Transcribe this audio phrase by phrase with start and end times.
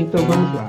[0.00, 0.66] Então vamos lá.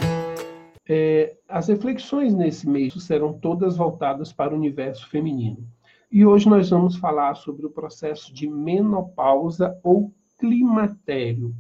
[0.90, 5.66] É, as reflexões nesse mês serão todas voltadas para o universo feminino.
[6.12, 11.56] E hoje nós vamos falar sobre o processo de menopausa ou climatério.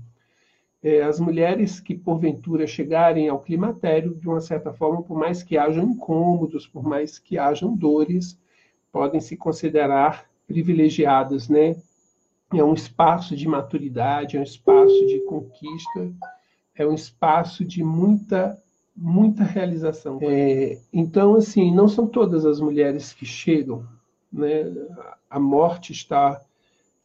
[0.83, 5.57] É, as mulheres que porventura chegarem ao climatério, de uma certa forma, por mais que
[5.57, 8.37] hajam incômodos, por mais que hajam dores,
[8.91, 11.77] podem se considerar privilegiadas, né?
[12.53, 16.11] É um espaço de maturidade, é um espaço de conquista,
[16.81, 18.57] é um espaço de muita
[18.95, 20.19] muita realização.
[20.21, 23.85] É, então, assim, não são todas as mulheres que chegam,
[24.31, 24.63] né?
[25.29, 26.41] A morte está,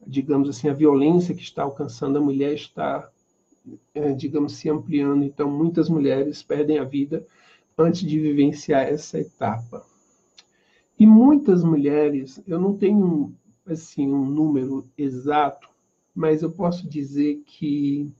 [0.06, 3.08] digamos assim, a violência que está alcançando a mulher está,
[3.94, 5.24] é, digamos, se ampliando.
[5.24, 7.26] Então, muitas mulheres perdem a vida
[7.78, 9.84] antes de vivenciar essa etapa.
[10.98, 13.34] E muitas mulheres, eu não tenho
[13.66, 15.68] assim um número exato,
[16.14, 18.12] mas eu posso dizer que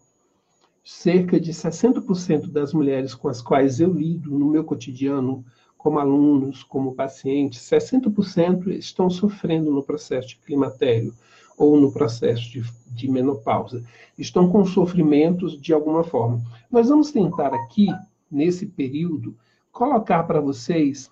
[0.87, 5.45] cerca de 60% das mulheres com as quais eu lido no meu cotidiano,
[5.77, 11.13] como alunos, como pacientes, 60% estão sofrendo no processo de climatério
[11.59, 12.63] ou no processo de,
[12.95, 13.83] de menopausa.
[14.17, 16.41] Estão com sofrimentos de alguma forma.
[16.71, 17.89] Nós vamos tentar aqui,
[18.31, 19.37] nesse período,
[19.73, 21.11] colocar para vocês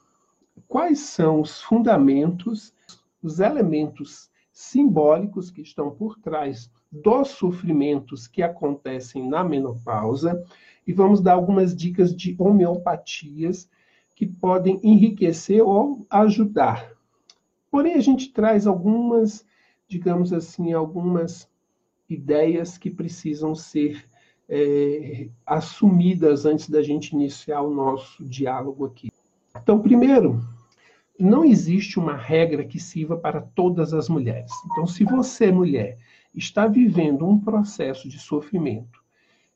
[0.69, 2.73] quais são os fundamentos,
[3.21, 10.45] os elementos simbólicos que estão por trás dos sofrimentos que acontecem na menopausa
[10.87, 13.69] e vamos dar algumas dicas de homeopatias
[14.15, 16.93] que podem enriquecer ou ajudar.
[17.69, 19.45] Porém, a gente traz algumas,
[19.89, 21.51] digamos assim, algumas
[22.09, 24.09] ideias que precisam ser
[24.49, 29.11] é, assumidas antes da gente iniciar o nosso diálogo aqui.
[29.61, 30.41] Então, primeiro,
[31.19, 34.51] não existe uma regra que sirva para todas as mulheres.
[34.67, 35.99] Então, se você, mulher,
[36.35, 39.03] está vivendo um processo de sofrimento,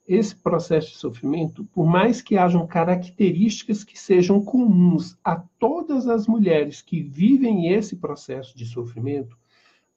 [0.06, 6.26] esse processo de sofrimento, por mais que hajam características que sejam comuns a todas as
[6.26, 9.36] mulheres que vivem esse processo de sofrimento,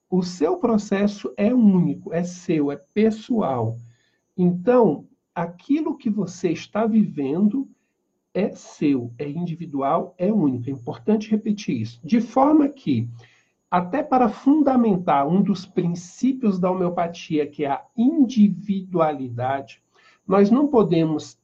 [0.10, 3.78] o seu processo é único, é seu, é pessoal.
[4.38, 7.70] Então, aquilo que você está vivendo
[8.34, 10.70] é seu, é individual, é único.
[10.70, 12.00] É importante repetir isso.
[12.04, 13.10] De forma que,
[13.70, 19.82] até para fundamentar um dos princípios da homeopatia, que é a individualidade,
[20.28, 21.38] nós não podemos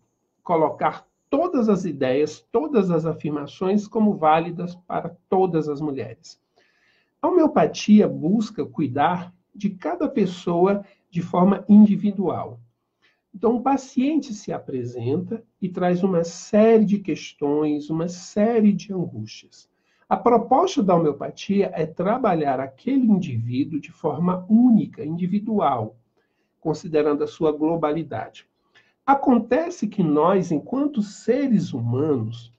[0.43, 6.41] colocar todas as ideias, todas as afirmações como válidas para todas as mulheres.
[7.21, 12.59] A homeopatia busca cuidar de cada pessoa de forma individual.
[13.33, 19.69] Então, o paciente se apresenta e traz uma série de questões, uma série de angústias.
[20.09, 25.97] A proposta da homeopatia é trabalhar aquele indivíduo de forma única, individual,
[26.61, 28.47] considerando a sua globalidade.
[29.05, 32.53] Acontece que nós, enquanto seres humanos,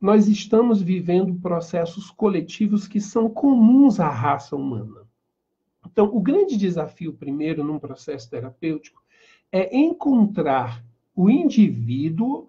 [0.00, 5.02] nós estamos vivendo processos coletivos que são comuns à raça humana.
[5.86, 9.03] Então, o grande desafio, primeiro, num processo terapêutico,
[9.54, 10.84] é encontrar
[11.14, 12.48] o indivíduo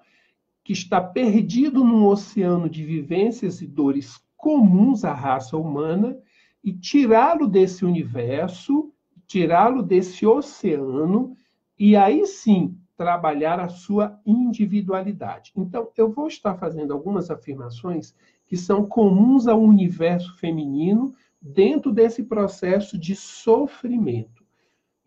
[0.64, 6.18] que está perdido num oceano de vivências e dores comuns à raça humana
[6.64, 8.92] e tirá-lo desse universo,
[9.28, 11.38] tirá-lo desse oceano
[11.78, 15.52] e aí sim trabalhar a sua individualidade.
[15.56, 18.16] Então, eu vou estar fazendo algumas afirmações
[18.48, 24.45] que são comuns ao universo feminino dentro desse processo de sofrimento.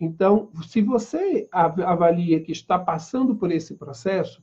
[0.01, 4.43] Então, se você avalia que está passando por esse processo,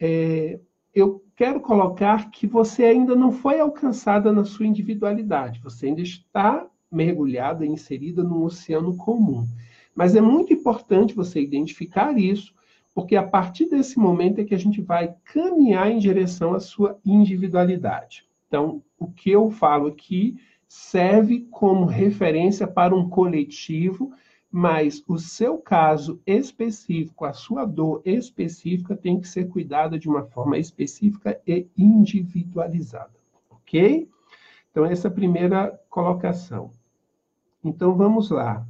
[0.00, 0.58] é,
[0.94, 6.66] eu quero colocar que você ainda não foi alcançada na sua individualidade, você ainda está
[6.90, 9.46] mergulhada, inserida num oceano comum.
[9.94, 12.54] Mas é muito importante você identificar isso,
[12.94, 16.98] porque a partir desse momento é que a gente vai caminhar em direção à sua
[17.04, 18.24] individualidade.
[18.46, 20.36] Então, o que eu falo aqui
[20.66, 24.12] serve como referência para um coletivo
[24.50, 30.24] mas o seu caso específico, a sua dor específica tem que ser cuidada de uma
[30.24, 33.12] forma específica e individualizada,
[33.50, 34.08] ok?
[34.70, 36.70] Então, essa é a primeira colocação.
[37.62, 38.66] Então, vamos lá.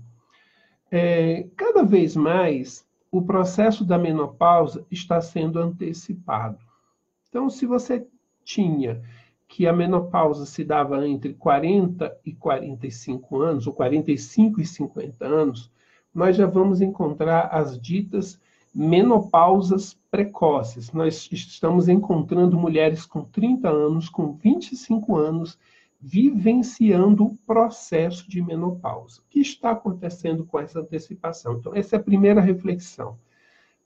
[0.90, 6.58] É, cada vez mais, o processo da menopausa está sendo antecipado.
[7.28, 8.06] Então, se você
[8.42, 9.02] tinha
[9.48, 15.72] que a menopausa se dava entre 40 e 45 anos, ou 45 e 50 anos,
[16.14, 18.38] nós já vamos encontrar as ditas
[18.74, 20.92] menopausas precoces.
[20.92, 25.58] Nós estamos encontrando mulheres com 30 anos, com 25 anos,
[26.00, 29.20] vivenciando o processo de menopausa.
[29.20, 31.54] O que está acontecendo com essa antecipação?
[31.54, 33.18] Então, essa é a primeira reflexão.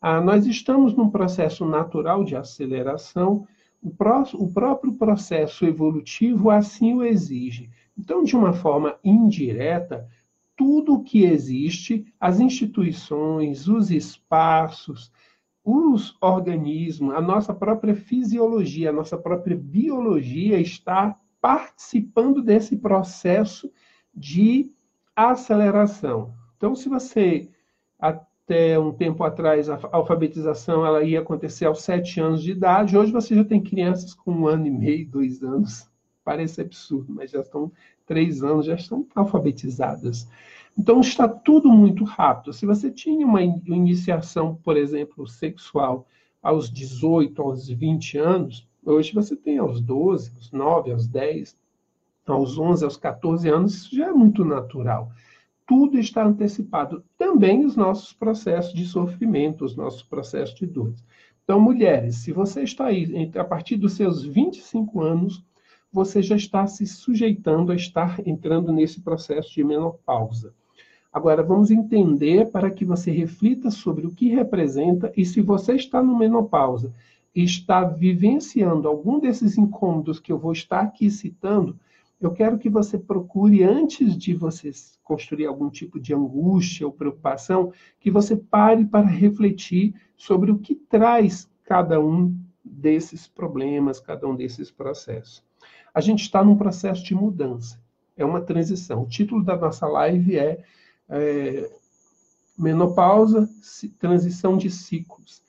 [0.00, 3.46] Ah, nós estamos num processo natural de aceleração,
[3.82, 7.68] o, pró o próprio processo evolutivo assim o exige.
[7.98, 10.08] Então, de uma forma indireta,
[10.56, 15.10] tudo o que existe, as instituições, os espaços,
[15.64, 23.70] os organismos, a nossa própria fisiologia, a nossa própria biologia está participando desse processo
[24.14, 24.70] de
[25.16, 26.32] aceleração.
[26.56, 27.50] Então, se você
[28.44, 33.12] até um tempo atrás a alfabetização ela ia acontecer aos sete anos de idade, hoje
[33.12, 35.88] você já tem crianças com um ano e meio, dois anos.
[36.24, 37.72] Parece absurdo, mas já estão
[38.06, 40.28] três anos, já estão alfabetizadas.
[40.78, 42.52] Então está tudo muito rápido.
[42.52, 46.06] Se você tinha uma iniciação, por exemplo, sexual
[46.40, 51.56] aos 18, aos 20 anos, hoje você tem aos 12, aos 9, aos 10,
[52.26, 55.10] aos 11, aos 14 anos, isso já é muito natural.
[55.66, 57.04] Tudo está antecipado.
[57.16, 61.04] Também os nossos processos de sofrimento, os nossos processos de dores.
[61.44, 65.44] Então, mulheres, se você está aí a partir dos seus 25 anos,
[65.92, 70.54] você já está se sujeitando a estar entrando nesse processo de menopausa.
[71.12, 76.02] Agora, vamos entender para que você reflita sobre o que representa e se você está
[76.02, 76.92] no menopausa
[77.34, 81.78] e está vivenciando algum desses incômodos que eu vou estar aqui citando,
[82.22, 84.70] eu quero que você procure, antes de você
[85.02, 90.74] construir algum tipo de angústia ou preocupação, que você pare para refletir sobre o que
[90.74, 92.34] traz cada um
[92.64, 95.42] desses problemas, cada um desses processos.
[95.92, 97.80] A gente está num processo de mudança,
[98.16, 99.02] é uma transição.
[99.02, 100.64] O título da nossa live é
[101.08, 101.70] é,
[102.56, 103.48] menopausa,
[103.98, 105.42] transição de ciclos.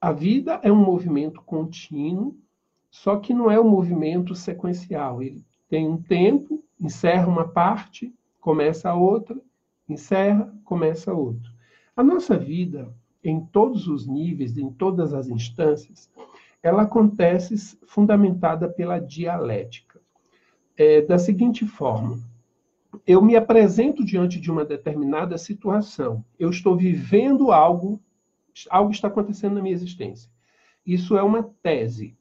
[0.00, 2.36] A vida é um movimento contínuo,
[2.90, 5.22] só que não é um movimento sequencial.
[5.22, 9.40] Ele tem um tempo, encerra uma parte, começa a outra,
[9.88, 11.50] encerra, começa a outra.
[11.96, 16.10] A nossa vida, em todos os níveis, em todas as instâncias,
[16.62, 20.00] ela acontece fundamentada pela dialética.
[20.76, 22.18] É, da seguinte forma:
[23.06, 28.00] eu me apresento diante de uma determinada situação, eu estou vivendo algo,
[28.70, 30.30] algo está acontecendo na minha existência.
[30.86, 32.16] Isso é uma tese.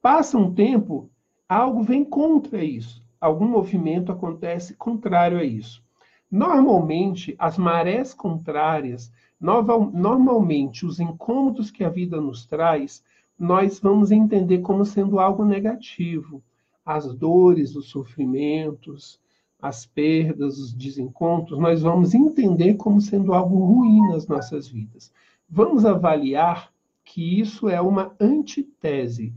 [0.00, 1.10] Passa um tempo,
[1.48, 3.02] algo vem contra isso.
[3.20, 5.82] Algum movimento acontece contrário a isso.
[6.30, 13.02] Normalmente, as marés contrárias, normalmente os incômodos que a vida nos traz,
[13.38, 16.42] nós vamos entender como sendo algo negativo.
[16.84, 19.20] As dores, os sofrimentos,
[19.60, 25.10] as perdas, os desencontros, nós vamos entender como sendo algo ruim nas nossas vidas.
[25.48, 26.70] Vamos avaliar
[27.04, 29.32] que isso é uma antitese.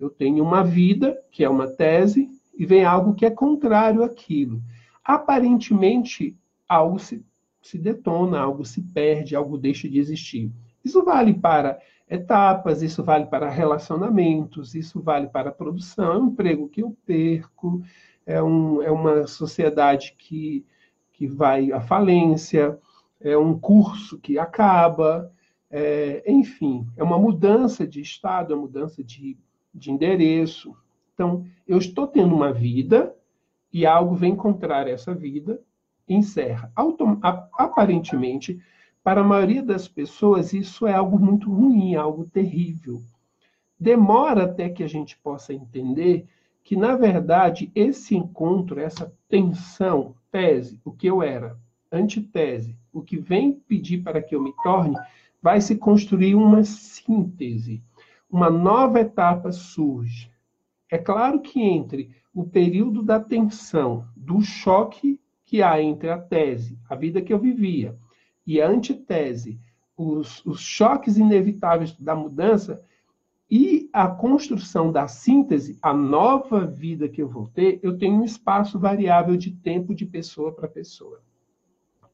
[0.00, 4.62] Eu tenho uma vida, que é uma tese, e vem algo que é contrário àquilo.
[5.04, 6.34] Aparentemente,
[6.66, 7.22] algo se,
[7.60, 10.50] se detona, algo se perde, algo deixa de existir.
[10.82, 16.68] Isso vale para etapas, isso vale para relacionamentos, isso vale para produção, é um emprego
[16.68, 17.82] que eu perco,
[18.26, 20.64] é, um, é uma sociedade que,
[21.12, 22.78] que vai à falência,
[23.20, 25.30] é um curso que acaba,
[25.70, 29.36] é, enfim, é uma mudança de estado, é uma mudança de,
[29.74, 30.74] de endereço.
[31.14, 33.14] Então, eu estou tendo uma vida
[33.72, 35.60] e algo vem encontrar essa vida
[36.08, 36.72] e encerra.
[36.74, 38.60] Autom aparentemente,
[39.02, 43.00] para a maioria das pessoas, isso é algo muito ruim, algo terrível.
[43.78, 46.26] Demora até que a gente possa entender
[46.62, 51.58] que, na verdade, esse encontro, essa tensão, tese, o que eu era,
[51.90, 54.96] antitese, o que vem pedir para que eu me torne,
[55.42, 57.82] vai se construir uma síntese.
[58.30, 60.30] Uma nova etapa surge.
[60.90, 66.78] É claro que entre o período da tensão, do choque que há entre a tese,
[66.88, 67.96] a vida que eu vivia,
[68.46, 69.60] e a antitese,
[69.96, 72.82] os, os choques inevitáveis da mudança,
[73.50, 78.24] e a construção da síntese, a nova vida que eu vou ter, eu tenho um
[78.24, 81.20] espaço variável de tempo de pessoa para pessoa.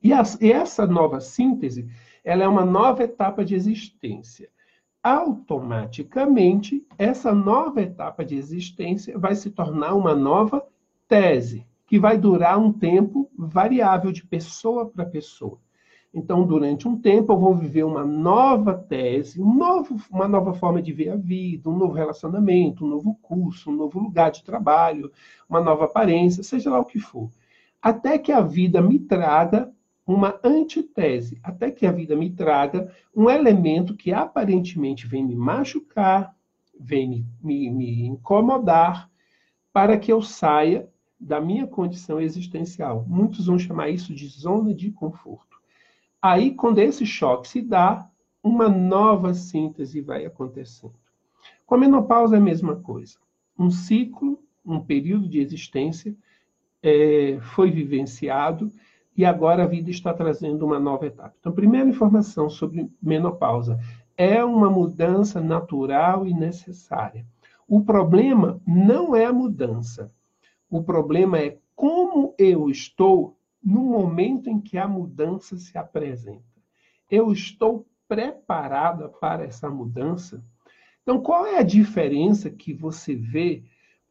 [0.02, 1.90] E, as, e essa nova síntese,
[2.24, 4.48] ela é uma nova etapa de existência.
[5.06, 10.66] Automaticamente, essa nova etapa de existência vai se tornar uma nova
[11.06, 15.60] tese, que vai durar um tempo variável de pessoa para pessoa.
[16.12, 20.82] Então, durante um tempo, eu vou viver uma nova tese, um novo, uma nova forma
[20.82, 25.12] de ver a vida, um novo relacionamento, um novo curso, um novo lugar de trabalho,
[25.48, 27.30] uma nova aparência, seja lá o que for.
[27.80, 29.72] Até que a vida me traga
[30.06, 36.34] uma antitese, até que a vida me traga um elemento que aparentemente vem me machucar,
[36.78, 39.10] vem me, me, me incomodar,
[39.72, 43.04] para que eu saia da minha condição existencial.
[43.08, 45.56] Muitos vão chamar isso de zona de conforto.
[46.22, 48.08] Aí, quando esse choque se dá,
[48.42, 50.94] uma nova síntese vai acontecendo.
[51.66, 53.18] Com a menopausa é a mesma coisa.
[53.58, 56.14] Um ciclo, um período de existência
[56.82, 58.70] é, foi vivenciado
[59.16, 61.34] e agora a vida está trazendo uma nova etapa.
[61.40, 63.78] Então, primeira informação sobre menopausa.
[64.16, 67.26] É uma mudança natural e necessária.
[67.66, 70.12] O problema não é a mudança.
[70.70, 76.44] O problema é como eu estou no momento em que a mudança se apresenta.
[77.10, 80.42] Eu estou preparada para essa mudança?
[81.02, 83.64] Então, qual é a diferença que você vê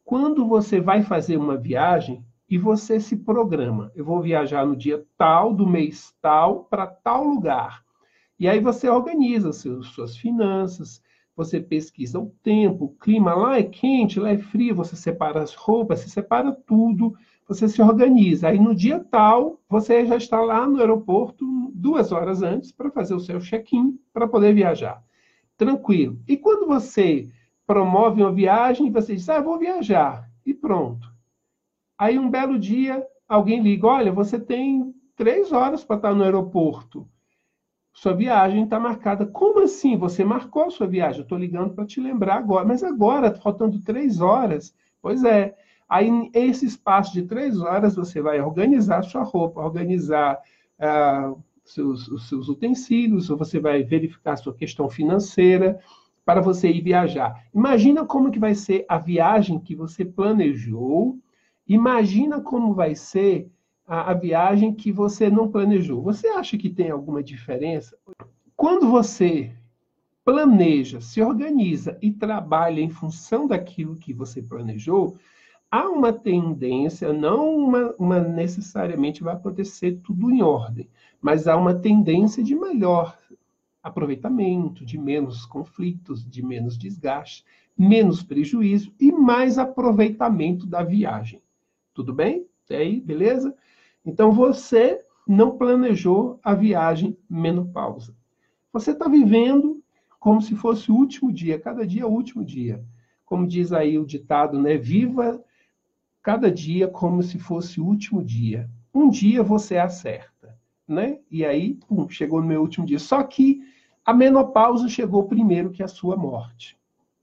[0.04, 3.90] quando você vai fazer uma viagem e você se programa?
[3.94, 7.84] Eu vou viajar no dia tal, do mês tal, para tal lugar.
[8.38, 11.02] E aí você organiza seus, suas finanças,
[11.34, 15.54] você pesquisa o tempo, o clima lá é quente, lá é frio, você separa as
[15.54, 17.14] roupas, você separa tudo,
[17.48, 18.48] você se organiza.
[18.48, 23.14] Aí no dia tal, você já está lá no aeroporto duas horas antes para fazer
[23.14, 25.02] o seu check-in para poder viajar.
[25.56, 26.18] Tranquilo.
[26.26, 27.28] E quando você
[27.66, 31.15] promove uma viagem, você diz, ah, vou viajar, e pronto.
[31.98, 37.08] Aí um belo dia, alguém liga, olha, você tem três horas para estar no aeroporto
[37.96, 39.24] sua viagem está marcada.
[39.24, 39.96] Como assim?
[39.96, 41.22] Você marcou sua viagem?
[41.22, 42.66] Estou ligando para te lembrar agora.
[42.66, 44.74] Mas agora, faltando três horas.
[45.00, 45.56] Pois é.
[45.88, 50.38] Aí, esse espaço de três horas, você vai organizar sua roupa, organizar
[50.78, 51.32] ah,
[51.64, 55.80] seus, os seus utensílios, ou você vai verificar sua questão financeira
[56.22, 57.46] para você ir viajar.
[57.54, 61.18] Imagina como que vai ser a viagem que você planejou.
[61.68, 63.50] Imagina como vai ser
[63.86, 66.02] a, a viagem que você não planejou.
[66.02, 67.96] Você acha que tem alguma diferença?
[68.56, 69.52] Quando você
[70.24, 75.16] planeja, se organiza e trabalha em função daquilo que você planejou,
[75.70, 80.88] há uma tendência, não uma, uma, necessariamente vai acontecer tudo em ordem,
[81.20, 83.16] mas há uma tendência de melhor
[83.82, 87.44] aproveitamento, de menos conflitos, de menos desgaste,
[87.78, 91.40] menos prejuízo e mais aproveitamento da viagem.
[91.96, 92.46] Tudo bem?
[92.66, 93.56] Até aí, beleza?
[94.04, 98.14] Então você não planejou a viagem menopausa.
[98.70, 99.82] Você está vivendo
[100.20, 102.84] como se fosse o último dia, cada dia é o último dia.
[103.24, 104.76] Como diz aí o ditado, né?
[104.76, 105.42] Viva
[106.22, 108.68] cada dia como se fosse o último dia.
[108.94, 110.54] Um dia você acerta,
[110.86, 111.18] né?
[111.30, 112.98] E aí, pum, chegou no meu último dia.
[112.98, 113.62] Só que
[114.04, 116.78] a menopausa chegou primeiro que a sua morte.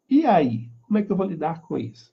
[0.10, 2.12] E aí, como é que eu vou lidar com isso?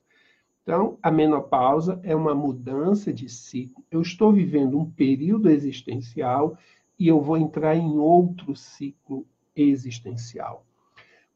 [0.63, 3.85] Então, a menopausa é uma mudança de ciclo.
[3.91, 6.57] Eu estou vivendo um período existencial
[6.99, 9.27] e eu vou entrar em outro ciclo
[9.57, 10.67] existencial.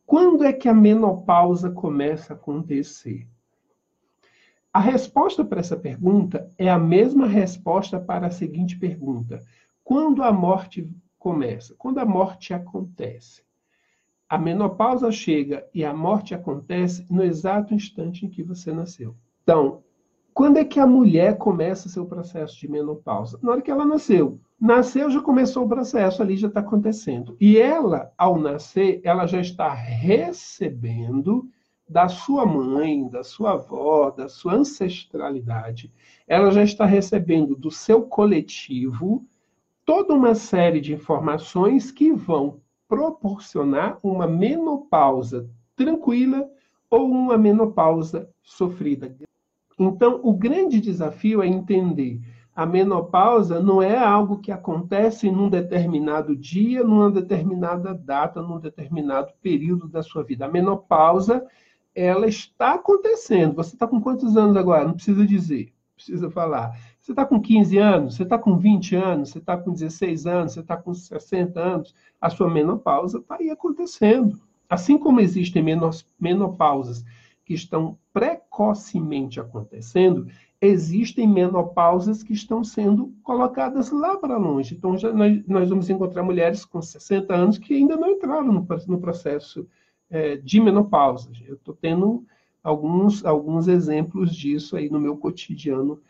[0.06, 3.26] Quando é que a menopausa começa a acontecer?
[4.72, 9.42] A resposta para essa pergunta é a mesma resposta para a seguinte pergunta:
[9.82, 11.74] quando a morte começa?
[11.78, 13.42] Quando a morte acontece?
[14.34, 19.14] A menopausa chega e a morte acontece no exato instante em que você nasceu.
[19.44, 19.84] Então,
[20.32, 23.38] quando é que a mulher começa seu processo de menopausa?
[23.40, 24.40] Na hora que ela nasceu.
[24.60, 27.36] Nasceu, já começou o processo, ali já está acontecendo.
[27.40, 31.48] E ela, ao nascer, ela já está recebendo
[31.88, 35.92] da sua mãe, da sua avó, da sua ancestralidade,
[36.26, 39.24] ela já está recebendo do seu coletivo
[39.86, 46.48] toda uma série de informações que vão proporcionar uma menopausa tranquila
[46.90, 49.16] ou uma menopausa sofrida.
[49.78, 52.20] Então, o grande desafio é entender
[52.54, 59.32] a menopausa não é algo que acontece num determinado dia, numa determinada data, num determinado
[59.42, 60.44] período da sua vida.
[60.44, 61.44] A menopausa,
[61.92, 63.56] ela está acontecendo.
[63.56, 64.84] Você está com quantos anos agora?
[64.84, 66.78] Não precisa dizer, precisa falar.
[67.04, 70.52] Você está com 15 anos, você está com 20 anos, você está com 16 anos,
[70.54, 74.40] você está com 60 anos, a sua menopausa está aí acontecendo.
[74.70, 75.62] Assim como existem
[76.18, 77.04] menopausas
[77.44, 84.74] que estão precocemente acontecendo, existem menopausas que estão sendo colocadas lá para longe.
[84.74, 88.98] Então, nós, nós, vamos encontrar mulheres com 60 anos que ainda não entraram no, no
[88.98, 89.68] processo
[90.08, 91.30] é, de menopausa.
[91.46, 92.24] Eu estou tendo
[92.62, 96.00] alguns, alguns exemplos disso aí no meu cotidiano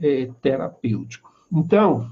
[0.00, 1.32] é, terapêutico.
[1.52, 2.10] Então,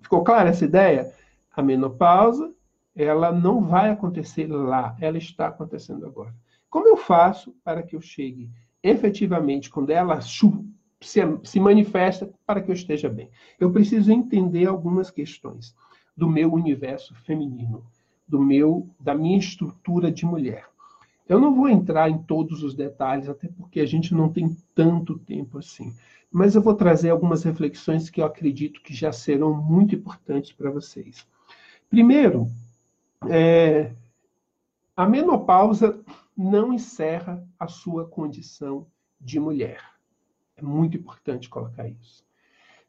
[0.00, 1.12] ficou clara essa ideia?
[1.54, 2.52] A menopausa,
[2.94, 6.34] ela não vai acontecer lá, ela está acontecendo agora.
[6.70, 8.50] Como eu faço para que eu chegue
[8.82, 13.30] efetivamente, quando ela se, se manifesta, para que eu esteja bem?
[13.60, 15.74] Eu preciso entender algumas questões
[16.16, 17.84] do meu universo feminino,
[18.26, 20.66] do meu, da minha estrutura de mulher.
[21.28, 25.18] Eu não vou entrar em todos os detalhes, até porque a gente não tem tanto
[25.18, 25.94] tempo assim.
[26.32, 30.70] Mas eu vou trazer algumas reflexões que eu acredito que já serão muito importantes para
[30.70, 31.26] vocês.
[31.90, 32.48] Primeiro,
[33.28, 33.92] é,
[34.96, 36.00] a menopausa
[36.34, 38.86] não encerra a sua condição
[39.20, 39.82] de mulher.
[40.56, 42.24] É muito importante colocar isso.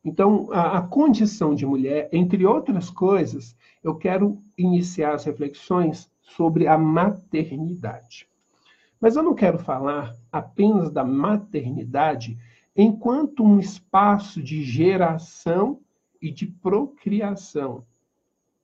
[0.06, 6.68] Então, a, a, condição de mulher, entre outras coisas, eu quero iniciar as reflexões sobre
[6.68, 8.28] a maternidade.
[9.00, 12.38] Mas eu não quero falar apenas da maternidade
[12.75, 15.80] enquanto um espaço de geração
[16.22, 17.86] e de procriação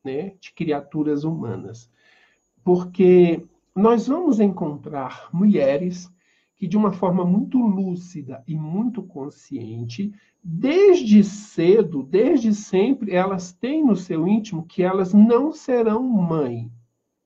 [0.03, 1.89] né, de criaturas humanas.
[2.63, 6.11] Porque nós vamos encontrar mulheres
[6.55, 10.13] que, de uma forma muito lúcida e muito consciente,
[10.43, 16.69] desde cedo, desde sempre, elas têm no seu íntimo que elas não serão mãe.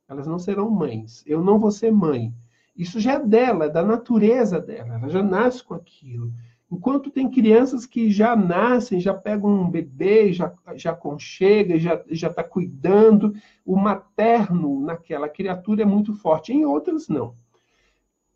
[0.07, 1.23] Elas não serão mães.
[1.25, 2.33] Eu não vou ser mãe.
[2.75, 4.95] Isso já é dela, é da natureza dela.
[4.95, 6.31] Ela já nasce com aquilo.
[6.73, 12.43] Enquanto tem crianças que já nascem, já pegam um bebê, já, já conchega, já está
[12.43, 17.35] cuidando, o materno naquela criatura é muito forte, em outras não.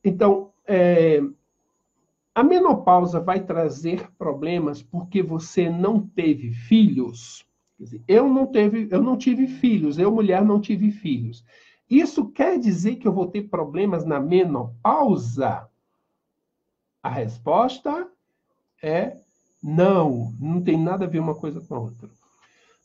[0.04, 1.20] Então, é,
[2.36, 7.44] a menopausa vai trazer problemas porque você não teve filhos.
[7.80, 11.44] Dizer, eu não teve, eu não tive filhos, eu mulher não tive filhos.
[11.90, 15.68] Isso quer dizer que eu vou ter problemas na menopausa?
[17.02, 18.08] A resposta
[18.82, 19.18] é
[19.62, 22.10] não, não tem nada a ver uma coisa com a outra.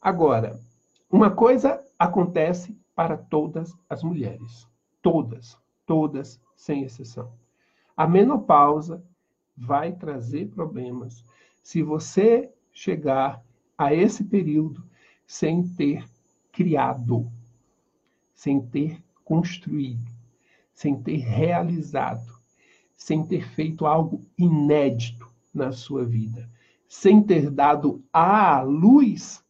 [0.00, 0.58] Agora,
[1.10, 4.66] uma coisa acontece para todas as mulheres.
[5.02, 7.32] Todas, todas, sem exceção.
[7.96, 9.04] A menopausa
[9.56, 11.24] vai trazer problemas
[11.62, 13.42] se você chegar
[13.76, 14.82] a esse período
[15.26, 16.04] sem ter
[16.50, 17.30] criado,
[18.34, 20.10] sem ter construído,
[20.72, 22.40] sem ter realizado,
[22.96, 26.48] sem ter feito algo inédito na sua vida,
[26.88, 29.44] sem ter dado à luz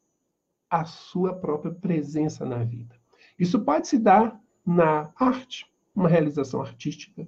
[0.70, 2.94] a sua própria presença na vida.
[3.38, 7.26] Isso pode se dar na arte, uma realização artística.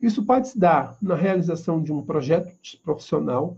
[0.00, 2.50] Isso pode se dar na realização de um projeto
[2.82, 3.56] profissional.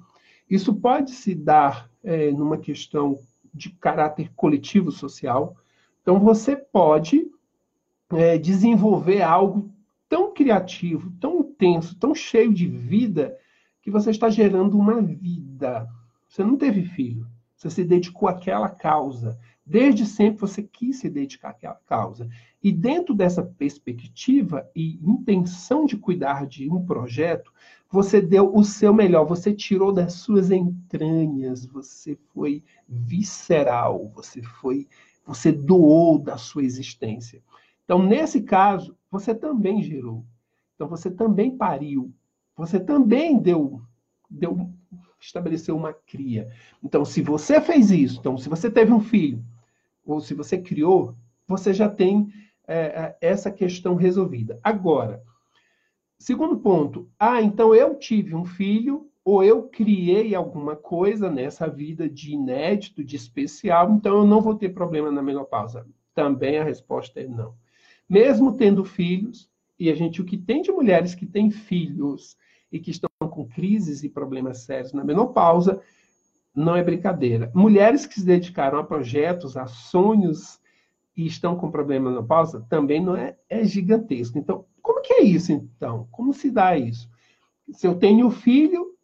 [0.50, 3.18] Isso pode se dar é, numa questão
[3.52, 5.56] de caráter coletivo social.
[6.02, 7.30] Então, você pode
[8.10, 9.70] é, desenvolver algo
[10.08, 13.36] tão criativo, tão intenso, tão cheio de vida,
[13.82, 15.88] que você está gerando uma vida.
[16.28, 19.38] Você não teve filho, você se dedicou àquela causa.
[19.64, 22.28] Desde sempre você quis se dedicar àquela causa.
[22.62, 27.52] E dentro dessa perspectiva e intenção de cuidar de um projeto,
[27.90, 34.86] você deu o seu melhor, você tirou das suas entranhas, você foi visceral, você foi,
[35.26, 37.42] você doou da sua existência.
[37.84, 40.24] Então, nesse caso, você também gerou.
[40.74, 42.12] Então, você também pariu
[42.58, 43.80] você também deu,
[44.28, 44.68] deu,
[45.20, 46.50] estabeleceu uma cria.
[46.82, 49.44] Então, se você fez isso, então, se você teve um filho,
[50.04, 51.14] ou se você criou,
[51.46, 52.32] você já tem
[52.66, 54.58] é, é, essa questão resolvida.
[54.60, 55.22] Agora,
[56.18, 62.08] segundo ponto, ah, então eu tive um filho, ou eu criei alguma coisa nessa vida
[62.08, 65.86] de inédito, de especial, então eu não vou ter problema na menopausa.
[66.12, 67.54] Também a resposta é não.
[68.08, 72.36] Mesmo tendo filhos, e a gente o que tem de mulheres que têm filhos
[72.70, 75.80] e que estão com crises e problemas sérios na menopausa,
[76.54, 77.50] não é brincadeira.
[77.54, 80.60] Mulheres que se dedicaram a projetos, a sonhos
[81.16, 84.38] e estão com problema na menopausa, também não é, é gigantesco.
[84.38, 86.08] Então, como que é isso, então?
[86.10, 87.08] Como se dá isso?
[87.72, 88.94] Se eu tenho filho,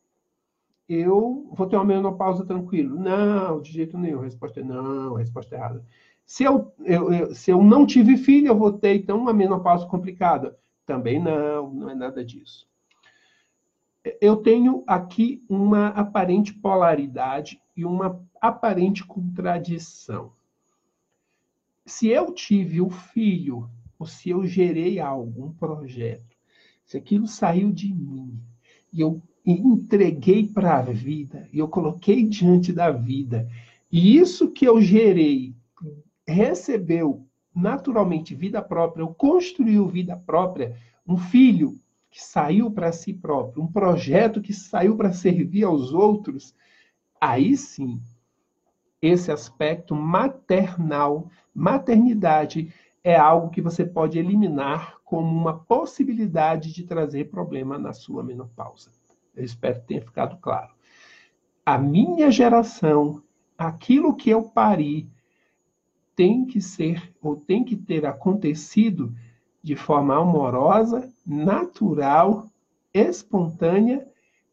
[0.88, 2.98] eu vou ter uma menopausa tranquilo?
[2.98, 4.20] Não, de jeito nenhum.
[4.20, 5.84] A resposta é não, a resposta é errada.
[6.26, 9.86] Se eu, eu, eu, se eu não tive filho, eu vou ter, então, uma menopausa
[9.86, 10.56] complicada?
[10.86, 12.66] Também não, não é nada disso
[14.20, 20.32] eu tenho aqui uma aparente polaridade e uma aparente contradição.
[21.86, 26.36] Se eu tive um filho, ou se eu gerei algo, um projeto,
[26.84, 28.38] se aquilo saiu de mim
[28.92, 33.48] e eu entreguei para a vida, e eu coloquei diante da vida,
[33.90, 35.54] e isso que eu gerei
[36.26, 41.78] recebeu naturalmente vida própria, eu construiu vida própria, um filho,
[42.14, 46.54] que saiu para si próprio, um projeto que saiu para servir aos outros,
[47.20, 48.00] aí sim,
[49.02, 52.72] esse aspecto maternal, maternidade,
[53.02, 58.92] é algo que você pode eliminar como uma possibilidade de trazer problema na sua menopausa.
[59.34, 60.72] Eu espero que tenha ficado claro.
[61.66, 63.24] A minha geração,
[63.58, 65.10] aquilo que eu pari,
[66.14, 69.12] tem que ser ou tem que ter acontecido
[69.60, 72.50] de forma amorosa, natural,
[72.92, 74.06] espontânea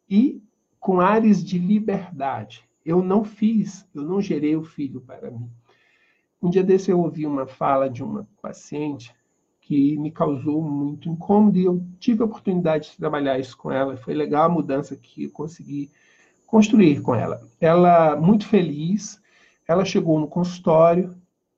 [0.09, 0.41] e
[0.79, 2.63] com ares de liberdade.
[2.85, 5.49] Eu não fiz, eu não gerei o filho para mim.
[6.41, 9.15] Um dia desse eu ouvi uma fala de uma paciente
[9.61, 13.95] que me causou muito incômodo e eu tive a oportunidade de trabalhar isso com ela.
[13.95, 15.91] Foi legal a mudança que eu consegui
[16.47, 17.41] construir com ela.
[17.59, 19.21] Ela, muito feliz,
[19.67, 21.15] ela chegou no consultório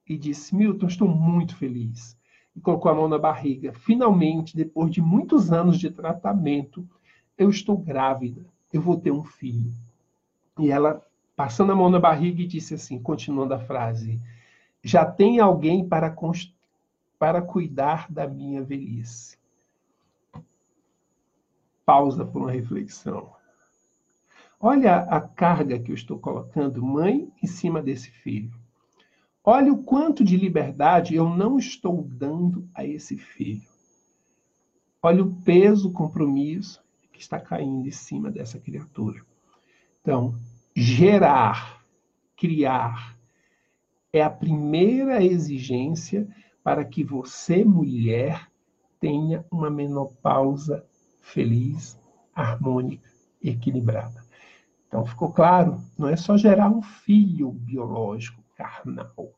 [0.07, 2.17] e disse: Milton, estou muito feliz.
[2.55, 3.73] E colocou a mão na barriga.
[3.73, 6.87] Finalmente, depois de muitos anos de tratamento,
[7.37, 8.45] eu estou grávida.
[8.71, 9.71] Eu vou ter um filho.
[10.59, 11.01] E ela,
[11.35, 14.19] passando a mão na barriga, e disse assim, continuando a frase:
[14.83, 16.15] já tem alguém para,
[17.17, 19.37] para cuidar da minha velhice.
[21.85, 23.31] Pausa por uma reflexão.
[24.59, 28.62] Olha a carga que eu estou colocando, mãe, em cima desse filho.
[29.45, 33.67] Olha o quanto de liberdade eu não estou dando a esse filho.
[35.01, 39.21] Olha o peso, o compromisso que está caindo em cima dessa criatura.
[40.01, 40.33] Então,
[40.73, 41.83] gerar,
[42.37, 43.17] criar,
[44.13, 46.27] é a primeira exigência
[46.63, 48.49] para que você, mulher,
[48.99, 50.85] tenha uma menopausa
[51.21, 51.99] feliz,
[52.33, 53.09] harmônica
[53.41, 54.23] e equilibrada.
[54.87, 55.81] Então, ficou claro?
[55.97, 59.33] Não é só gerar um filho biológico, carnal,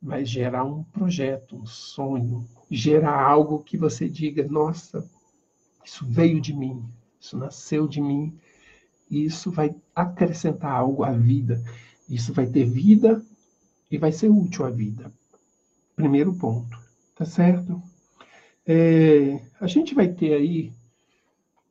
[0.00, 5.08] mas gerar um projeto, um sonho, gerar algo que você diga: nossa,
[5.84, 6.84] isso veio de mim,
[7.20, 8.38] isso nasceu de mim,
[9.10, 11.62] e isso vai acrescentar algo à vida.
[12.08, 13.24] Isso vai ter vida
[13.90, 15.12] e vai ser útil à vida.
[15.94, 16.78] Primeiro ponto,
[17.14, 17.80] tá certo?
[18.66, 20.72] É, a gente vai ter aí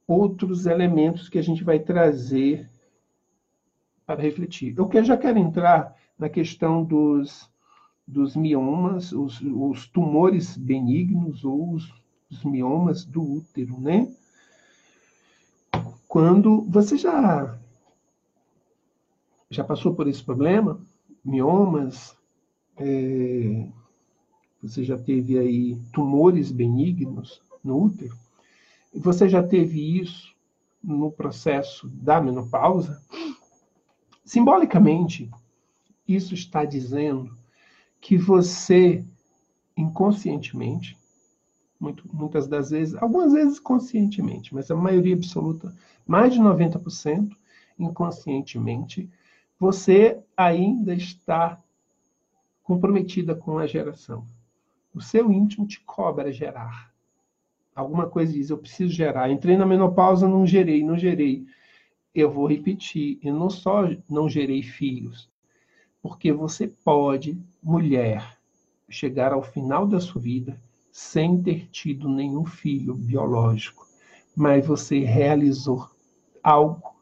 [0.07, 2.69] outros elementos que a gente vai trazer
[4.05, 4.75] para refletir.
[4.77, 7.49] Eu já quero entrar na questão dos,
[8.07, 11.91] dos miomas, os, os tumores benignos ou os,
[12.29, 14.07] os miomas do útero, né?
[16.07, 17.57] Quando você já
[19.49, 20.79] já passou por esse problema,
[21.25, 22.15] miomas,
[22.77, 23.67] é,
[24.61, 28.15] você já teve aí tumores benignos no útero,
[28.93, 30.35] você já teve isso
[30.83, 33.01] no processo da menopausa,
[34.23, 35.29] simbolicamente,
[36.15, 37.35] isso está dizendo
[37.99, 39.05] que você,
[39.77, 40.97] inconscientemente,
[41.79, 47.31] muito, muitas das vezes, algumas vezes conscientemente, mas a maioria absoluta, mais de 90%,
[47.79, 49.09] inconscientemente,
[49.59, 51.59] você ainda está
[52.63, 54.25] comprometida com a geração.
[54.93, 56.91] O seu íntimo te cobra gerar.
[57.73, 59.31] Alguma coisa diz, eu preciso gerar.
[59.31, 61.45] Entrei na menopausa, não gerei, não gerei.
[62.13, 65.30] Eu vou repetir, eu não só não gerei filhos,
[66.01, 68.37] porque você pode, mulher,
[68.89, 70.59] chegar ao final da sua vida
[70.91, 73.87] sem ter tido nenhum filho biológico,
[74.35, 75.89] mas você realizou
[76.43, 76.95] algo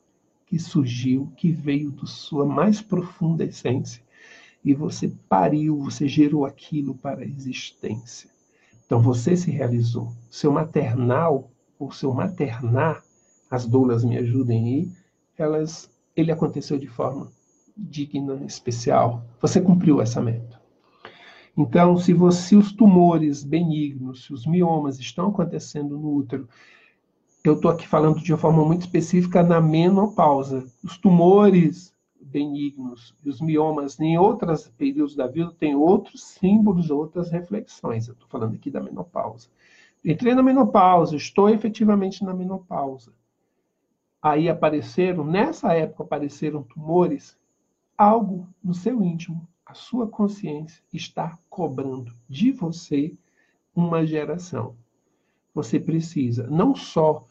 [0.45, 4.03] que surgiu, que veio da sua mais profunda essência,
[4.63, 8.29] e você pariu, você gerou aquilo para a existência.
[8.85, 10.11] Então você se realizou.
[10.29, 13.01] Seu maternal, ou seu maternar,
[13.49, 14.91] as doulas me ajudem aí,
[15.37, 17.31] elas, ele aconteceu de forma
[17.79, 19.23] digna, especial.
[19.41, 20.59] Você cumpriu essa meta.
[21.57, 26.47] Então, se, você, os tumores benignos, se os miomas estão acontecendo no útero,
[27.43, 30.65] eu estou aqui falando de uma forma muito específica na menopausa.
[30.83, 37.29] Os tumores benignos e os miomas em outros períodos da vida têm outros símbolos, outras
[37.29, 38.07] reflexões.
[38.07, 39.47] Eu estou falando aqui da menopausa.
[40.03, 43.13] Entrei na menopausa, estou efetivamente na menopausa.
[44.21, 47.37] Aí apareceram, nessa época apareceram tumores,
[47.99, 53.13] algo no seu íntimo a sua consciência está cobrando de você
[53.75, 54.73] uma geração.
[55.53, 57.27] Você precisa não só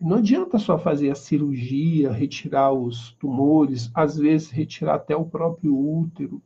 [0.00, 5.78] não adianta só fazer a cirurgia, retirar os tumores, às vezes retirar até o próprio
[5.78, 6.40] útero.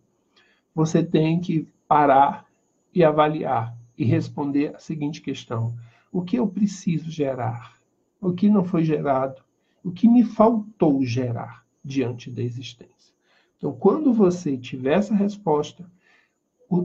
[0.75, 2.47] Você tem que parar
[2.93, 5.77] e avaliar e responder a seguinte questão:
[6.11, 7.79] o que eu preciso gerar?
[8.21, 9.43] O que não foi gerado?
[9.85, 13.20] O que me faltou gerar diante da existência?
[13.61, 15.85] Então, quando você tiver essa resposta,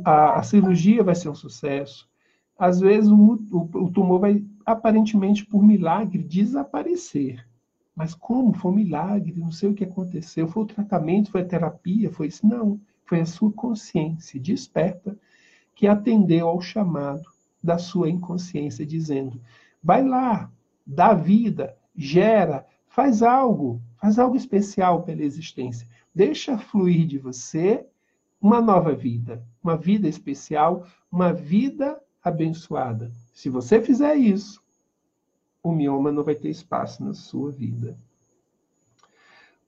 [0.03, 2.05] a, a cirurgia vai ser um sucesso.
[2.59, 7.47] Às vezes, o, o, o tumor vai, aparentemente, por milagre, desaparecer.
[7.95, 8.53] Mas como?
[8.53, 10.49] Foi um milagre, não sei o que aconteceu.
[10.49, 12.45] Foi o tratamento, foi a terapia, foi isso?
[12.45, 12.77] Não.
[13.05, 15.17] Foi a sua consciência desperta
[15.73, 17.23] que atendeu ao chamado
[17.63, 19.39] da sua inconsciência, dizendo:
[19.81, 20.51] vai lá,
[20.85, 25.87] dá vida, gera, faz algo, faz algo especial pela existência.
[26.15, 27.85] Deixa fluir de você
[28.41, 33.11] uma nova vida, uma vida especial, uma vida abençoada.
[33.33, 34.63] Se você fizer isso,
[35.61, 37.97] o mioma não vai ter espaço na sua vida.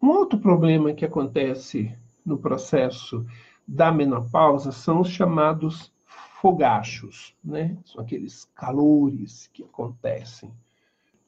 [0.02, 1.94] Um outro problema que acontece
[2.26, 3.26] no processo
[3.68, 7.76] da menopausa são os chamados fogachos, né?
[7.84, 10.50] São aqueles calores que acontecem.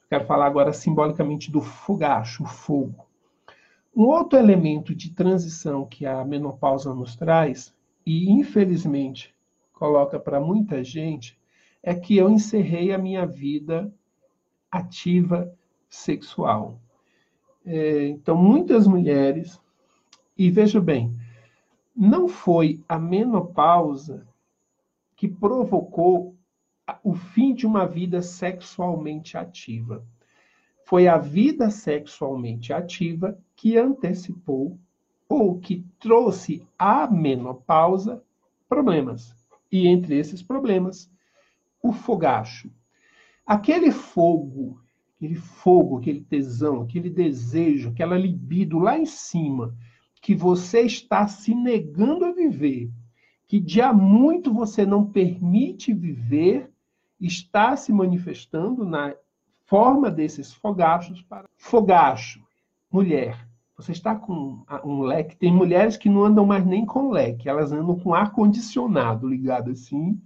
[0.07, 3.08] Quero falar agora simbolicamente do fogacho, o fogo.
[3.99, 9.35] Um outro elemento de transição que a menopausa nos traz, e infelizmente
[9.73, 11.37] coloca para muita gente,
[11.83, 13.93] é que eu encerrei a minha vida
[14.71, 15.53] ativa
[15.89, 16.79] sexual.
[17.65, 19.59] É, então, muitas mulheres,
[20.37, 21.13] e veja bem,
[21.93, 24.25] não foi a menopausa
[25.13, 26.37] que provocou
[27.03, 30.05] o fim de uma vida sexualmente ativa.
[30.89, 34.75] Foi a vida sexualmente ativa que antecipou
[35.29, 38.23] ou que trouxe à menopausa
[38.67, 39.35] problemas.
[39.71, 41.07] E entre esses problemas,
[41.79, 42.71] o fogacho.
[43.45, 44.81] Aquele fogo,
[45.15, 49.77] aquele fogo, aquele tesão, aquele desejo, aquela libido lá em cima,
[50.19, 52.89] que você está se negando a viver,
[53.45, 56.67] que de há muito você não permite viver,
[57.21, 59.13] está se manifestando na
[59.69, 62.43] forma desses fogachos para fogacho,
[62.91, 63.47] mulher.
[63.77, 65.37] Você está com um leque.
[65.37, 69.69] Tem mulheres que não andam mais nem com leque, elas andam com ar condicionado ligado
[69.69, 70.19] assim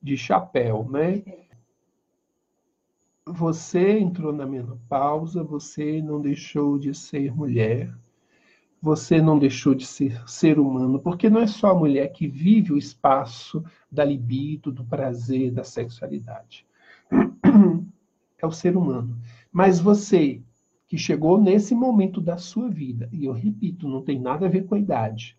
[0.00, 1.22] de chapéu, né?
[3.26, 7.92] Você entrou na menopausa, você não deixou de ser mulher,
[8.80, 12.72] você não deixou de ser ser humano, porque não é só a mulher que vive
[12.72, 16.66] o espaço da libido, do prazer, da sexualidade.
[18.42, 19.16] É o ser humano.
[19.52, 20.42] Mas você
[20.88, 24.66] que chegou nesse momento da sua vida, e eu repito, não tem nada a ver
[24.66, 25.38] com a idade.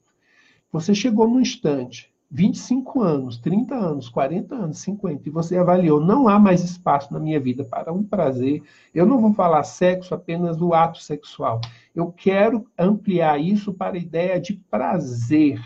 [0.71, 6.27] Você chegou num instante 25 anos, 30 anos, 40 anos, 50, e você avaliou, não
[6.27, 10.59] há mais espaço na minha vida para um prazer, eu não vou falar sexo, apenas
[10.59, 11.61] o ato sexual.
[11.93, 15.61] Eu quero ampliar isso para a ideia de prazer.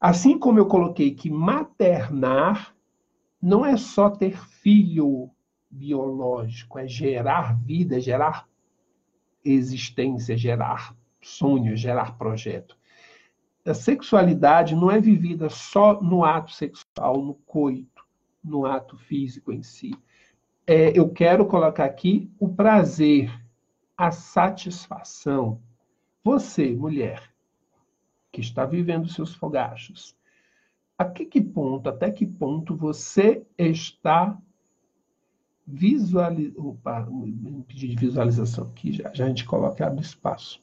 [0.00, 2.74] Assim como eu coloquei que maternar
[3.40, 5.30] não é só ter filho
[5.70, 8.48] biológico, é gerar vida, é gerar
[9.44, 12.76] existência, gerar sonho, gerar projeto
[13.64, 18.04] a sexualidade não é vivida só no ato sexual, no coito,
[18.42, 19.92] no ato físico em si.
[20.66, 23.30] É, eu quero colocar aqui o prazer,
[23.96, 25.60] a satisfação.
[26.24, 27.30] Você, mulher,
[28.32, 30.16] que está vivendo seus fogachos,
[30.96, 34.38] a que, que ponto, até que ponto você está
[35.66, 36.68] visualizando.
[36.68, 37.06] Opa,
[37.66, 40.62] pedir de visualização aqui, já, já a gente coloca abre espaço.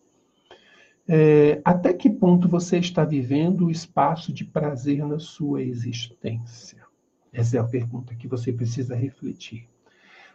[1.08, 6.86] É, até que ponto você está vivendo o espaço de prazer na sua existência?
[7.32, 9.70] Essa é a pergunta que você precisa refletir.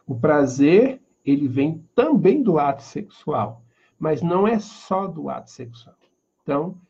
[0.07, 3.65] O prazer, ele vem também do ato sexual,
[3.99, 5.97] mas não é só do ato sexual.
[6.43, 6.81] Então,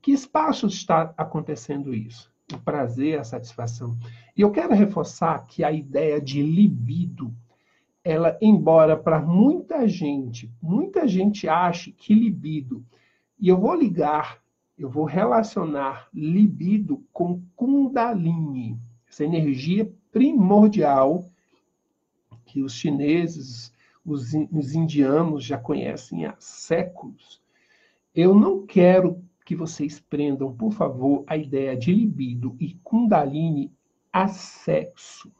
[0.00, 2.32] que espaço está acontecendo isso?
[2.52, 3.96] O prazer, a satisfação.
[4.36, 7.34] E eu quero reforçar que a ideia de libido,
[8.04, 12.84] ela, embora para muita gente, muita gente ache que libido
[13.38, 14.42] e eu vou ligar,
[14.78, 18.78] eu vou relacionar libido com Kundalini,
[19.08, 21.30] essa energia primordial
[22.46, 23.72] que os chineses,
[24.04, 27.42] os, os indianos já conhecem há séculos.
[28.14, 33.72] Eu não quero que vocês prendam, por favor, a ideia de libido e Kundalini
[34.12, 35.30] a sexo.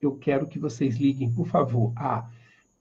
[0.00, 2.28] Eu quero que vocês liguem, por favor, a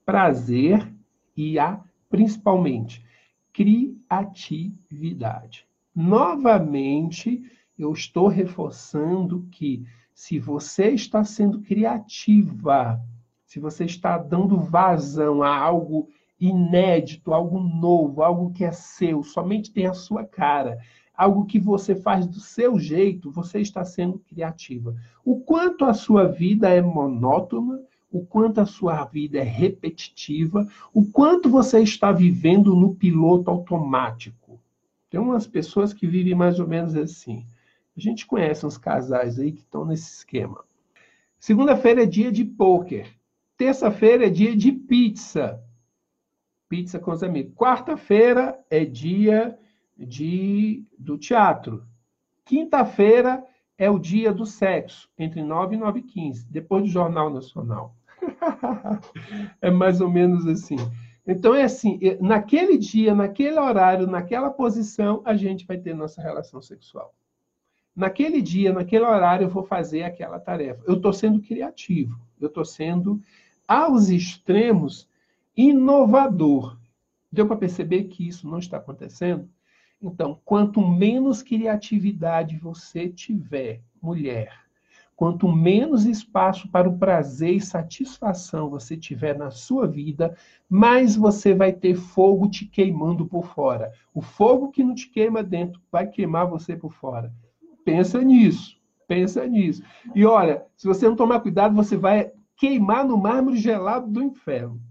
[0.03, 0.91] prazer
[1.37, 3.05] e a, principalmente,
[3.53, 5.67] criatividade.
[5.95, 7.43] Novamente,
[7.77, 12.99] eu estou reforçando que se você está sendo criativa,
[13.45, 16.09] se você está dando vazão a algo
[16.41, 20.79] inédito, algo novo, algo que é seu, somente tem a sua cara,
[21.15, 24.95] algo que você faz do seu jeito, você está sendo criativa.
[25.23, 27.79] O quanto a sua vida é monótona,
[28.11, 34.59] o quanto a sua vida é repetitiva, o quanto você está vivendo no piloto automático.
[35.09, 37.45] Tem umas pessoas que vivem mais ou menos assim.
[37.95, 40.63] A gente conhece uns casais aí que estão nesse esquema.
[41.39, 43.07] Segunda-feira é dia de pôquer.
[43.57, 45.61] Terça-feira é dia de pizza.
[46.71, 47.53] Pizza com os amigos.
[47.53, 49.59] Quarta-feira é dia
[49.97, 51.83] de, do teatro.
[52.45, 53.43] Quinta-feira
[53.77, 57.93] é o dia do sexo, entre 9 e 9 e 15, depois do Jornal Nacional.
[59.61, 60.77] é mais ou menos assim.
[61.27, 66.61] Então é assim, naquele dia, naquele horário, naquela posição, a gente vai ter nossa relação
[66.61, 67.13] sexual.
[67.93, 70.81] Naquele dia, naquele horário, eu vou fazer aquela tarefa.
[70.87, 73.21] Eu estou sendo criativo, eu estou sendo,
[73.67, 75.10] aos extremos,
[75.55, 76.77] inovador.
[77.31, 79.49] Deu para perceber que isso não está acontecendo?
[80.01, 84.51] Então, quanto menos criatividade você tiver, mulher,
[85.15, 90.35] quanto menos espaço para o prazer e satisfação você tiver na sua vida,
[90.67, 93.91] mais você vai ter fogo te queimando por fora.
[94.13, 97.31] O fogo que não te queima dentro vai queimar você por fora.
[97.85, 98.81] Pensa nisso.
[99.07, 99.83] Pensa nisso.
[100.15, 104.81] E olha, se você não tomar cuidado, você vai queimar no mármore gelado do inferno.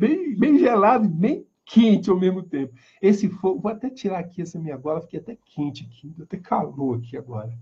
[0.00, 2.72] Bem, bem gelado e bem quente ao mesmo tempo.
[3.02, 6.96] Esse fogo, vou até tirar aqui essa minha gola, fiquei até quente aqui, até calor
[6.96, 7.52] aqui agora.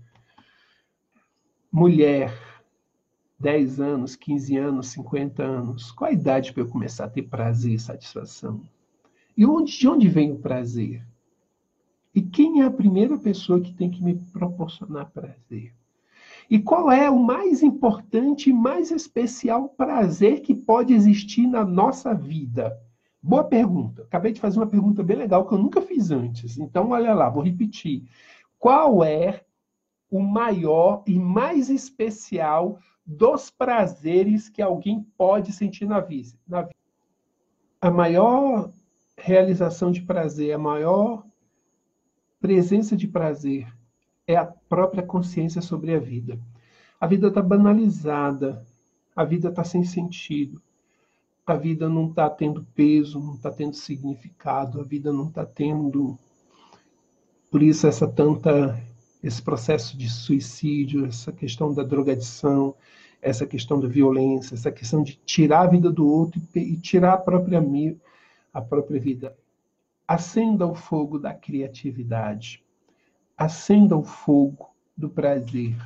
[1.69, 2.33] Mulher,
[3.37, 7.73] 10 anos, 15 anos, 50 anos, qual a idade para eu começar a ter prazer
[7.73, 8.63] e satisfação?
[9.35, 11.05] E onde, de onde vem o prazer?
[12.15, 15.73] E quem é a primeira pessoa que tem que me proporcionar prazer?
[16.49, 22.15] E qual é o mais importante e mais especial prazer que pode existir na nossa
[22.15, 22.75] vida?
[23.21, 24.01] Boa pergunta.
[24.01, 26.57] Acabei de fazer uma pergunta bem legal que eu nunca fiz antes.
[26.57, 28.09] Então, olha lá, vou repetir.
[28.57, 29.43] Qual é
[30.09, 36.35] o maior e mais especial dos prazeres que alguém pode sentir na vida?
[36.47, 36.75] Na vida?
[37.79, 38.71] A maior
[39.15, 41.23] realização de prazer, a maior
[42.39, 43.67] presença de prazer
[44.31, 46.39] é a própria consciência sobre a vida.
[46.99, 48.65] A vida está banalizada,
[49.15, 50.61] a vida está sem sentido
[51.51, 56.17] a vida não está tendo peso, não está tendo significado, a vida não está tendo.
[57.49, 58.81] Por isso, essa tanta.
[59.23, 62.75] esse processo de suicídio, essa questão da drogadição,
[63.21, 67.17] essa questão da violência, essa questão de tirar a vida do outro e tirar a
[67.17, 67.61] própria,
[68.53, 69.35] a própria vida.
[70.07, 72.63] Acenda o fogo da criatividade.
[73.39, 75.77] Acenda o fogo do prazer.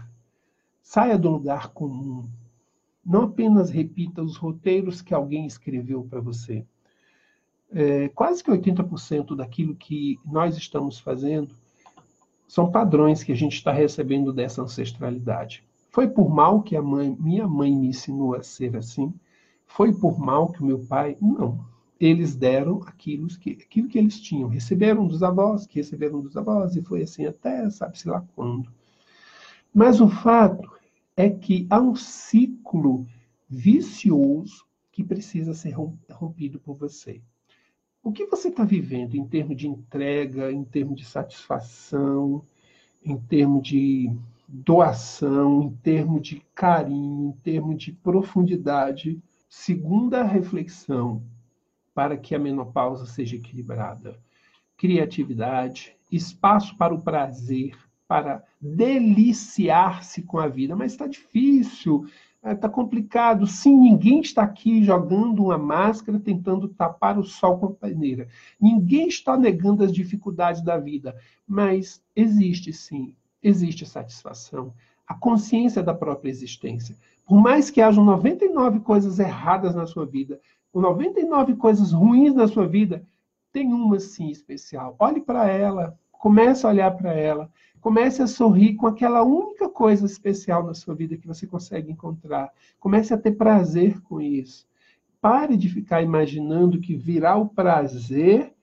[0.82, 2.28] Saia do lugar comum
[3.06, 6.66] não apenas repita os roteiros que alguém escreveu para você.
[7.72, 11.54] É, quase que 80% daquilo que nós estamos fazendo
[12.48, 15.64] são padrões que a gente está recebendo dessa ancestralidade.
[15.92, 19.14] Foi por mal que a mãe, minha mãe me ensinou a ser assim?
[19.68, 21.16] Foi por mal que o meu pai?
[21.22, 21.64] Não.
[22.04, 24.50] Eles deram aquilo que, aquilo que eles tinham.
[24.50, 28.70] Receberam dos avós, que receberam dos avós, e foi assim até sabe-se lá quando.
[29.74, 30.70] Mas o fato
[31.16, 33.08] é que há um ciclo
[33.48, 35.78] vicioso que precisa ser
[36.12, 37.22] rompido por você.
[38.04, 42.44] O que você está vivendo em termos de entrega, em termos de satisfação,
[43.02, 44.12] em termos de
[44.46, 51.24] doação, em termos de carinho, em termos de profundidade, segunda reflexão
[51.94, 54.20] para que a menopausa seja equilibrada.
[54.78, 57.78] Criatividade, espaço para o prazer,
[58.08, 62.06] para deliciar-se com a vida, mas está difícil,
[62.44, 63.48] está complicado.
[63.48, 68.28] Sim, ninguém está aqui jogando uma máscara tentando tapar o sol com a peneira.
[68.60, 71.16] Ninguém está negando as dificuldades da vida,
[71.48, 74.74] mas existe sim, existe satisfação,
[75.08, 76.96] a consciência da própria existência.
[77.26, 80.40] Por mais que hajam 99 coisas erradas na sua vida,
[80.82, 83.04] 99 coisas ruins na sua vida,
[83.52, 84.96] tem uma sim especial.
[85.00, 87.52] Olhe para ela, comece a olhar para ela
[87.84, 92.50] Comece a sorrir com aquela única coisa especial na sua vida que você consegue encontrar.
[92.80, 94.66] Comece a ter prazer com isso.
[95.20, 98.54] Pare de ficar imaginando que virá o prazer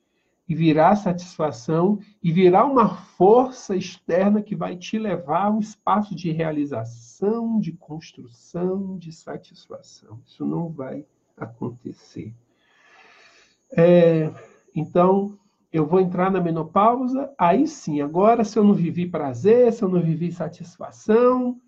[0.49, 5.61] e virá a satisfação e virá uma força externa que vai te levar a um
[5.61, 10.19] espaço de realização, de construção, de satisfação.
[10.27, 11.05] Isso não vai
[11.41, 12.33] acontecer.
[13.77, 14.31] É,
[14.75, 15.39] então,
[15.73, 19.89] eu vou entrar na menopausa, aí sim, agora se eu não vivi prazer, se eu
[19.89, 21.61] não vivi satisfação,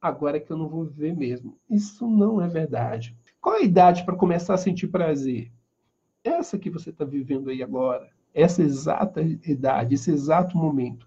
[0.00, 1.56] agora é que eu não vou viver mesmo.
[1.70, 3.16] Isso não é verdade.
[3.40, 5.52] Qual a idade para começar a sentir prazer?
[6.22, 11.06] Essa que você está vivendo aí agora, essa exata idade, esse exato momento.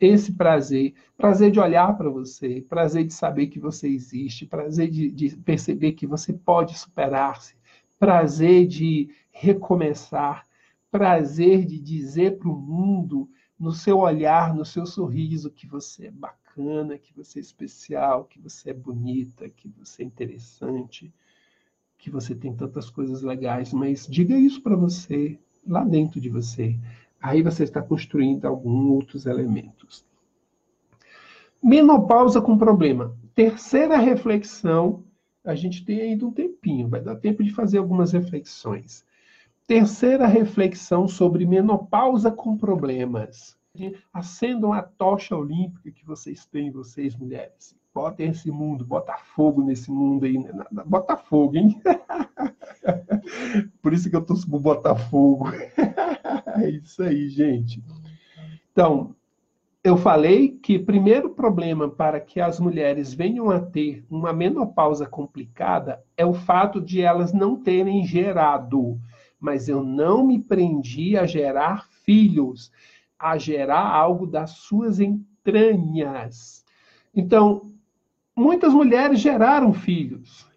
[0.00, 5.10] Esse prazer, prazer de olhar para você, prazer de saber que você existe, prazer de,
[5.10, 7.56] de perceber que você pode superar-se,
[7.98, 10.46] prazer de recomeçar,
[10.90, 13.28] prazer de dizer para o mundo,
[13.58, 18.38] no seu olhar, no seu sorriso, que você é bacana, que você é especial, que
[18.38, 21.12] você é bonita, que você é interessante,
[21.98, 25.36] que você tem tantas coisas legais, mas diga isso para você,
[25.66, 26.78] lá dentro de você.
[27.20, 30.06] Aí você está construindo alguns outros elementos.
[31.62, 33.16] Menopausa com problema.
[33.34, 35.04] Terceira reflexão,
[35.44, 39.04] a gente tem ainda um tempinho, vai dar tempo de fazer algumas reflexões.
[39.66, 43.58] Terceira reflexão sobre menopausa com problemas.
[44.12, 47.76] Acendam a tocha olímpica que vocês têm, vocês mulheres.
[47.94, 50.38] Botem esse mundo, bota fogo nesse mundo aí.
[50.38, 50.64] Né?
[50.86, 51.80] Bota fogo, hein?
[53.82, 55.46] Por isso que eu tô por Botafogo.
[56.60, 57.80] É isso aí, gente.
[58.72, 59.14] Então,
[59.82, 66.02] eu falei que primeiro problema para que as mulheres venham a ter uma menopausa complicada
[66.16, 68.98] é o fato de elas não terem gerado.
[69.38, 72.72] Mas eu não me prendi a gerar filhos,
[73.18, 76.64] a gerar algo das suas entranhas.
[77.14, 77.70] Então,
[78.34, 80.47] muitas mulheres geraram filhos.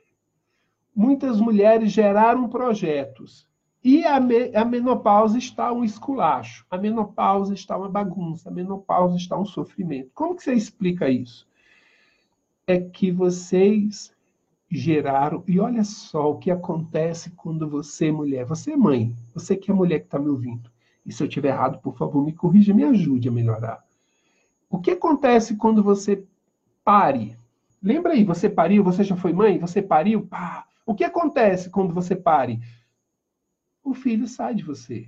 [0.95, 3.47] Muitas mulheres geraram projetos.
[3.83, 9.15] E a, me, a menopausa está um esculacho, a menopausa está uma bagunça, a menopausa
[9.15, 10.11] está um sofrimento.
[10.13, 11.47] Como que você explica isso?
[12.67, 14.13] É que vocês
[14.69, 19.69] geraram, e olha só o que acontece quando você, mulher, você é mãe, você que
[19.69, 20.71] é mulher que está me ouvindo,
[21.05, 23.83] e se eu estiver errado, por favor, me corrija, me ajude a melhorar.
[24.69, 26.23] O que acontece quando você
[26.85, 27.35] pare?
[27.83, 30.65] Lembra aí, você pariu, você já foi mãe, você pariu, pá.
[30.91, 32.59] O que acontece quando você pare?
[33.83, 35.07] o filho sai de você.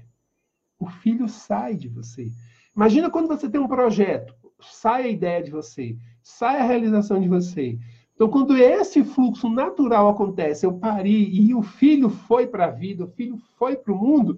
[0.80, 2.32] O filho sai de você.
[2.76, 7.30] Imagina quando você tem um projeto, sai a ideia de você, sai a realização de
[7.30, 7.78] você.
[8.16, 13.06] Então, quando esse fluxo natural acontece, eu pari e o filho foi para a vida,
[13.06, 14.38] o filho foi para o mundo,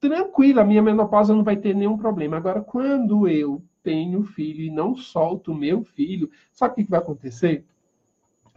[0.00, 2.36] tranquilo, a minha menopausa não vai ter nenhum problema.
[2.36, 7.00] Agora, quando eu tenho filho e não solto o meu filho, sabe o que vai
[7.00, 7.64] acontecer?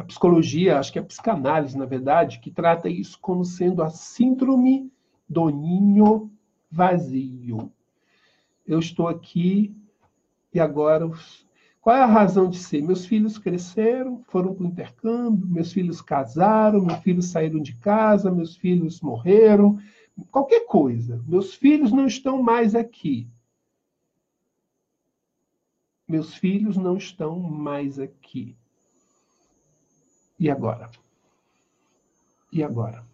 [0.01, 3.89] A psicologia, acho que é a psicanálise, na verdade, que trata isso como sendo a
[3.91, 4.91] síndrome
[5.29, 6.31] do ninho
[6.71, 7.71] vazio.
[8.65, 9.75] Eu estou aqui
[10.51, 11.07] e agora.
[11.79, 12.81] Qual é a razão de ser?
[12.81, 18.31] Meus filhos cresceram, foram para o intercâmbio, meus filhos casaram, meus filhos saíram de casa,
[18.31, 19.77] meus filhos morreram,
[20.31, 21.23] qualquer coisa.
[21.27, 23.29] Meus filhos não estão mais aqui.
[26.07, 28.57] Meus filhos não estão mais aqui.
[30.41, 30.89] E agora?
[32.51, 33.05] E agora?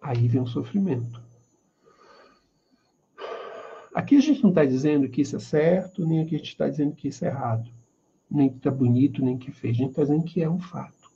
[0.00, 1.20] Aí vem o sofrimento.
[3.92, 6.68] Aqui a gente não está dizendo que isso é certo, nem aqui a gente está
[6.68, 7.68] dizendo que isso é errado.
[8.30, 9.74] Nem que está bonito, nem que fez.
[9.74, 11.10] A gente está dizendo que é um fato.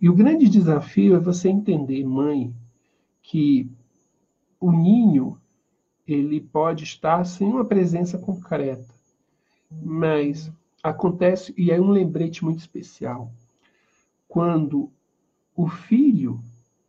[0.00, 2.50] E o grande desafio é você entender, mãe,
[3.20, 3.70] que
[4.58, 5.38] o ninho
[6.06, 8.88] ele pode estar sem uma presença concreta,
[9.70, 10.50] mas
[10.84, 13.32] acontece, e é um lembrete muito especial,
[14.28, 14.92] quando
[15.56, 16.42] o filho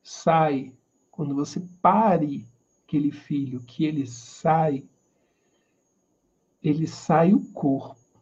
[0.04, 0.76] sai
[1.16, 2.46] quando você pare
[2.84, 4.86] aquele filho, que ele sai,
[6.62, 8.20] ele sai o corpo.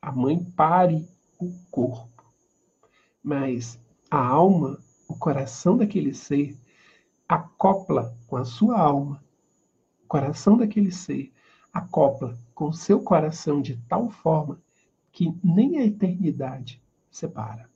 [0.00, 2.22] A mãe pare o corpo.
[3.22, 3.80] Mas
[4.10, 4.78] a alma,
[5.08, 6.54] o coração daquele ser,
[7.26, 9.24] acopla com a sua alma.
[10.04, 11.32] O coração daquele ser
[11.72, 14.60] acopla com seu coração de tal forma
[15.12, 17.68] que nem a eternidade separa.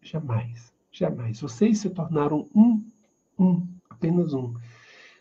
[0.00, 1.40] Jamais, jamais.
[1.40, 2.82] Vocês se tornaram um,
[3.38, 4.54] um apenas um.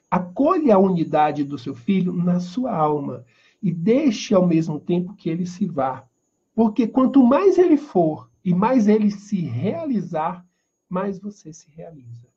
[0.09, 3.25] Acolha a unidade do seu filho na sua alma
[3.61, 6.07] e deixe ao mesmo tempo que ele se vá.
[6.55, 10.45] Porque quanto mais ele for e mais ele se realizar,
[10.87, 12.27] mais você se realiza.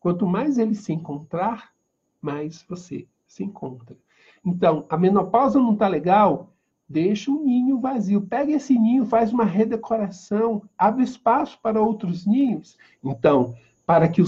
[0.00, 1.72] Quanto mais ele se encontrar,
[2.20, 3.96] mais você se encontra.
[4.44, 6.49] Então, a menopausa não está legal?
[6.90, 8.20] Deixa o ninho vazio.
[8.20, 12.76] Pega esse ninho, faz uma redecoração, abre espaço para outros ninhos.
[13.04, 13.54] Então,
[13.86, 14.26] para que o,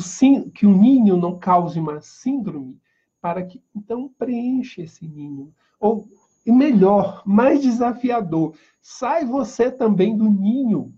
[0.55, 2.81] que o ninho não cause uma síndrome,
[3.21, 5.53] para que então preencha esse ninho.
[5.81, 6.07] Ou,
[6.47, 10.95] e melhor, mais desafiador, sai você também do ninho.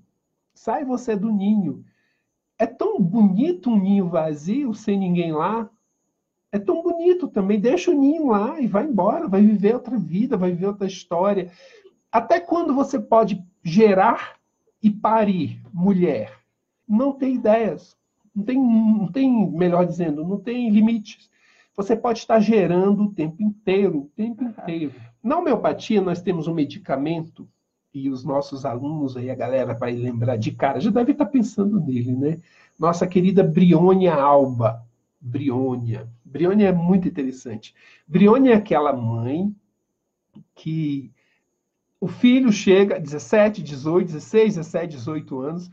[0.53, 1.83] Sai você do ninho.
[2.59, 5.71] É tão bonito um ninho vazio, sem ninguém lá.
[6.55, 7.59] É tão bonito também.
[7.59, 11.51] Deixa o ninho lá e vai embora, vai viver outra vida, vai viver outra história.
[12.13, 14.37] Até quando você pode gerar
[14.81, 16.33] e parir mulher?
[16.87, 17.97] Não tem ideias.
[18.33, 21.29] Não tem, não tem, melhor dizendo, não tem limites.
[21.77, 24.95] Você pode estar gerando o tempo inteiro, o tempo inteiro.
[25.21, 27.49] Na homeopatia, nós temos um medicamento,
[27.93, 31.81] e os nossos alunos aí, a galera vai lembrar de cara, já deve estar pensando
[31.81, 32.41] nele, né?
[32.79, 34.84] Nossa querida Briônia Alba.
[35.25, 36.07] Briônia.
[36.22, 37.75] Briônia é muito interessante.
[38.07, 39.57] Briônia é aquela mãe
[40.55, 41.11] que
[41.99, 45.70] o filho chega, 17, 18, 16, 17, 18 anos,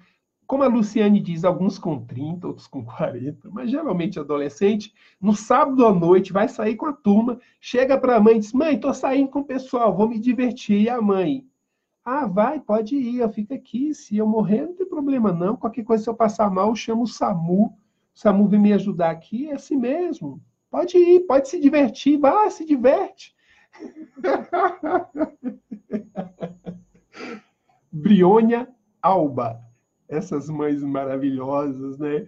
[0.47, 5.85] como a Luciane diz, alguns com 30, outros com 40, mas geralmente adolescente, no sábado
[5.85, 8.93] à noite vai sair com a turma, chega para a mãe e diz: Mãe, estou
[8.93, 10.81] saindo com o pessoal, vou me divertir.
[10.81, 11.45] E a mãe:
[12.05, 13.93] Ah, vai, pode ir, eu fico aqui.
[13.93, 15.57] Se eu morrer, não tem problema não.
[15.57, 17.77] Qualquer coisa, se eu passar mal, eu chamo o SAMU.
[18.13, 20.41] SAMU vem me ajudar aqui, é assim mesmo.
[20.69, 23.35] Pode ir, pode se divertir, vá, se diverte.
[27.91, 28.67] Briônia
[29.01, 29.71] Alba
[30.11, 32.27] essas mães maravilhosas, né?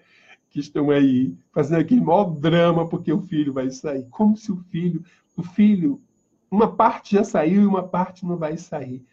[0.49, 4.07] Que estão aí fazendo aquele maior drama porque o filho vai sair.
[4.09, 5.03] Como se o filho,
[5.35, 6.01] o filho,
[6.49, 9.05] uma parte já saiu e uma parte não vai sair.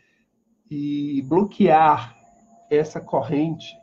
[0.71, 2.17] E bloquear
[2.71, 3.77] essa corrente,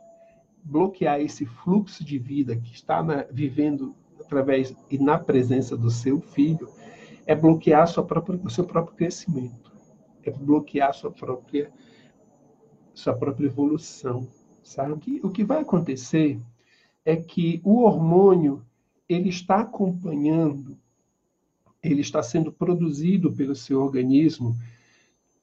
[0.68, 6.20] bloquear esse fluxo de vida que está na, vivendo através e na presença do seu
[6.20, 6.68] filho,
[7.26, 9.72] é bloquear sua própria, o seu próprio crescimento,
[10.22, 11.70] é bloquear sua própria,
[12.94, 14.28] sua própria evolução.
[14.62, 14.92] Sabe?
[14.92, 16.38] O que, o que vai acontecer
[17.04, 18.62] é que o hormônio
[19.08, 20.76] ele está acompanhando
[21.82, 24.56] ele está sendo produzido pelo seu organismo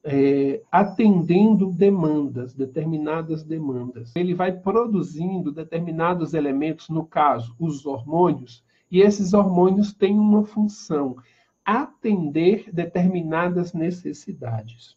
[0.08, 4.16] é, atendendo demandas, determinadas demandas.
[4.16, 11.18] Ele vai produzindo determinados elementos, no caso, os hormônios, e esses hormônios têm uma função,
[11.66, 14.96] atender determinadas necessidades.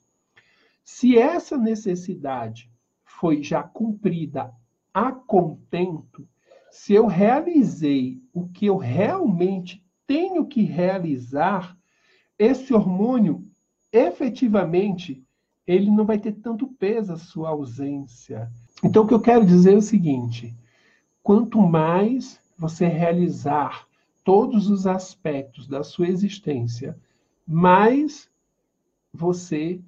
[0.84, 2.70] Se essa necessidade
[3.02, 4.52] foi já cumprida
[4.92, 6.28] a contento,
[6.70, 11.74] se eu realizei o que eu realmente tenho que realizar,
[12.38, 13.47] esse hormônio,
[14.06, 15.22] efetivamente,
[15.66, 18.50] ele não vai ter tanto peso a sua ausência.
[18.82, 20.54] Então, o que eu quero dizer é o seguinte:
[21.22, 23.86] quanto mais você realizar
[24.24, 26.96] todos os aspectos da sua existência,
[27.46, 28.28] mais
[29.12, 29.80] você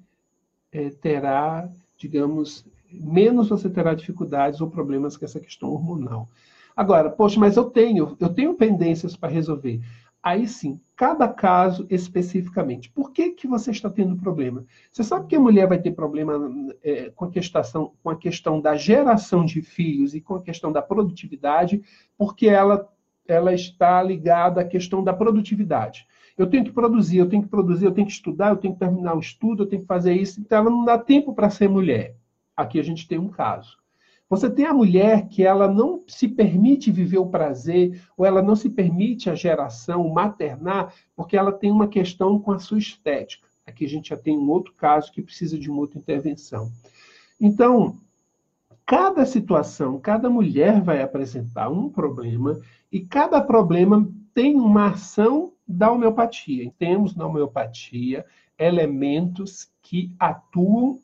[0.71, 6.27] é, terá, digamos, menos você terá dificuldades ou problemas com essa questão hormonal.
[6.75, 9.81] Agora, poxa, mas eu tenho, eu tenho pendências para resolver.
[10.23, 12.91] Aí sim, cada caso especificamente.
[12.91, 14.63] Por que, que você está tendo problema?
[14.91, 16.51] Você sabe que a mulher vai ter problema
[16.83, 20.71] é, com, a questão, com a questão da geração de filhos e com a questão
[20.71, 21.81] da produtividade,
[22.15, 22.87] porque ela,
[23.27, 26.05] ela está ligada à questão da produtividade.
[26.37, 28.79] Eu tenho que produzir, eu tenho que produzir, eu tenho que estudar, eu tenho que
[28.79, 31.67] terminar o estudo, eu tenho que fazer isso, então ela não dá tempo para ser
[31.67, 32.15] mulher.
[32.55, 33.80] Aqui a gente tem um caso.
[34.31, 38.55] Você tem a mulher que ela não se permite viver o prazer, ou ela não
[38.55, 43.45] se permite a geração, maternar, porque ela tem uma questão com a sua estética.
[43.67, 46.71] Aqui a gente já tem um outro caso que precisa de uma outra intervenção.
[47.41, 47.97] Então,
[48.85, 52.57] cada situação, cada mulher vai apresentar um problema,
[52.89, 56.71] e cada problema tem uma ação da homeopatia.
[56.79, 58.25] Temos na homeopatia
[58.57, 61.01] elementos que atuam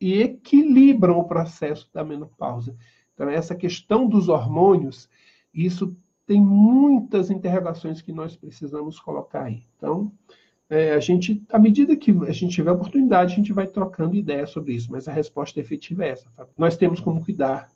[0.00, 2.76] e equilibram o processo da menopausa.
[3.14, 5.08] Então, essa questão dos hormônios,
[5.52, 9.62] isso tem muitas interrogações que nós precisamos colocar aí.
[9.76, 10.12] Então,
[10.68, 14.50] é, a gente, à medida que a gente tiver oportunidade, a gente vai trocando ideias
[14.50, 16.28] sobre isso, mas a resposta efetiva é essa.
[16.36, 16.46] Tá?
[16.58, 17.70] Nós temos como cuidar,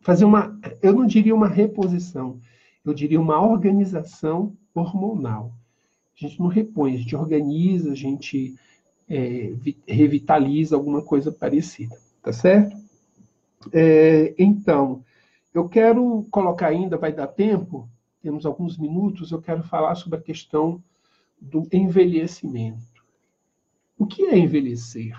[0.00, 2.40] fazer uma, eu não diria uma reposição,
[2.84, 5.52] eu diria uma organização hormonal.
[6.16, 8.56] A gente não repõe, a gente organiza, a gente
[9.08, 9.52] é,
[9.86, 12.76] revitaliza alguma coisa parecida, tá certo?
[13.72, 15.04] É, então,
[15.52, 17.88] eu quero colocar ainda, vai dar tempo,
[18.22, 20.82] temos alguns minutos, eu quero falar sobre a questão
[21.40, 23.02] do envelhecimento.
[23.98, 25.18] O que é envelhecer?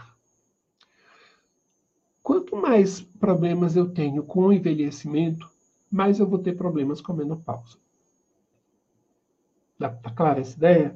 [2.22, 5.50] Quanto mais problemas eu tenho com o envelhecimento,
[5.90, 7.78] mais eu vou ter problemas com a menopausa.
[9.80, 10.96] Tá clara essa ideia?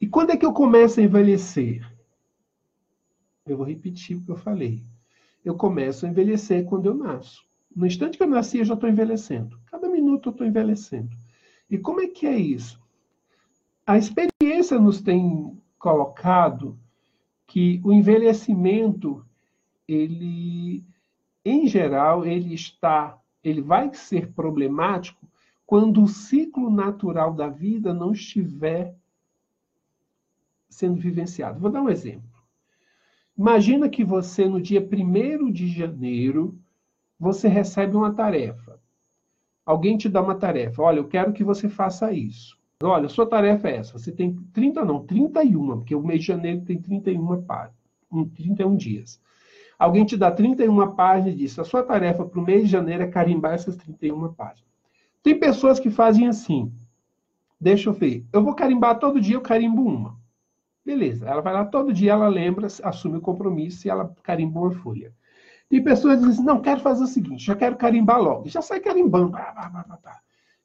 [0.00, 1.93] E quando é que eu começo a envelhecer?
[3.46, 4.82] Eu vou repetir o que eu falei.
[5.44, 7.44] Eu começo a envelhecer quando eu nasço.
[7.74, 9.60] No instante que eu nasci, eu já estou envelhecendo.
[9.66, 11.14] Cada minuto eu estou envelhecendo.
[11.68, 12.80] E como é que é isso?
[13.86, 16.78] A experiência nos tem colocado
[17.46, 19.22] que o envelhecimento,
[19.86, 20.82] ele,
[21.44, 25.28] em geral, ele está, ele vai ser problemático
[25.66, 28.96] quando o ciclo natural da vida não estiver
[30.70, 31.60] sendo vivenciado.
[31.60, 32.33] Vou dar um exemplo.
[33.36, 36.56] Imagina que você, no dia 1 de janeiro,
[37.18, 38.78] você recebe uma tarefa.
[39.66, 40.82] Alguém te dá uma tarefa.
[40.82, 42.56] Olha, eu quero que você faça isso.
[42.82, 43.98] Olha, sua tarefa é essa.
[43.98, 47.74] Você tem 30, não, 31, porque o mês de janeiro tem 31 páginas,
[48.36, 49.20] 31 dias.
[49.78, 53.02] Alguém te dá 31 páginas e diz: a sua tarefa para o mês de janeiro
[53.02, 54.68] é carimbar essas 31 páginas.
[55.22, 56.70] Tem pessoas que fazem assim.
[57.60, 58.24] Deixa eu ver.
[58.32, 60.16] Eu vou carimbar todo dia, eu carimbo uma.
[60.84, 64.70] Beleza, ela vai lá todo dia, ela lembra, assume o compromisso e ela carimba uma
[64.70, 65.14] folha.
[65.68, 68.48] Tem pessoas que dizem, não, quero fazer o seguinte, já quero carimbar logo.
[68.48, 69.32] Já sai carimbando.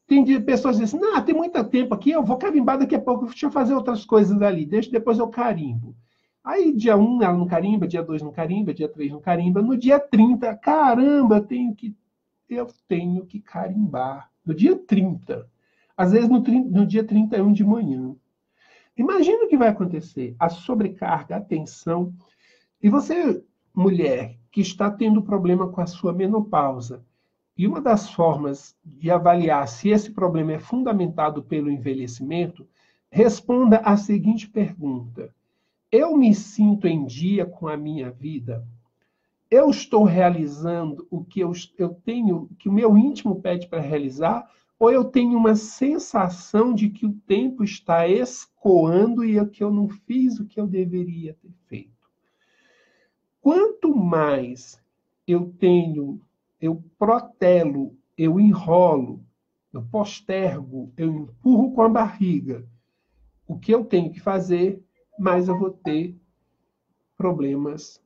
[0.05, 3.26] Tem pessoas que dizem, não, tem muito tempo aqui, eu vou carimbar daqui a pouco,
[3.26, 5.95] deixa eu fazer outras coisas ali, deixa, depois eu carimbo.
[6.43, 9.61] Aí, dia 1 um, ela não carimba, dia 2 não carimba, dia 3 não carimba.
[9.61, 11.95] No dia 30, caramba, tenho que,
[12.49, 14.30] eu tenho que carimbar.
[14.45, 15.47] No dia 30.
[15.95, 18.15] Às vezes no, no dia 31 de manhã.
[18.99, 22.13] Imagina o que vai acontecer: a sobrecarga, a tensão.
[22.83, 23.41] E você,
[23.73, 27.01] mulher, que está tendo problema com a sua menopausa,
[27.57, 32.67] e uma das formas de avaliar se esse problema é fundamentado pelo envelhecimento,
[33.09, 35.33] responda a seguinte pergunta:
[35.89, 38.67] Eu me sinto em dia com a minha vida?
[39.49, 44.45] Eu estou realizando o que eu, eu tenho, que o meu íntimo pede para realizar?
[44.80, 49.89] Ou eu tenho uma sensação de que o tempo está escoando e que eu não
[49.89, 52.09] fiz o que eu deveria ter feito?
[53.41, 54.82] Quanto mais
[55.27, 56.21] eu tenho,
[56.61, 59.21] eu protelo, eu enrolo,
[59.73, 62.65] eu postergo, eu empurro com a barriga
[63.49, 64.80] o que eu tenho que fazer,
[65.17, 66.15] mais eu vou ter
[67.17, 67.99] problemas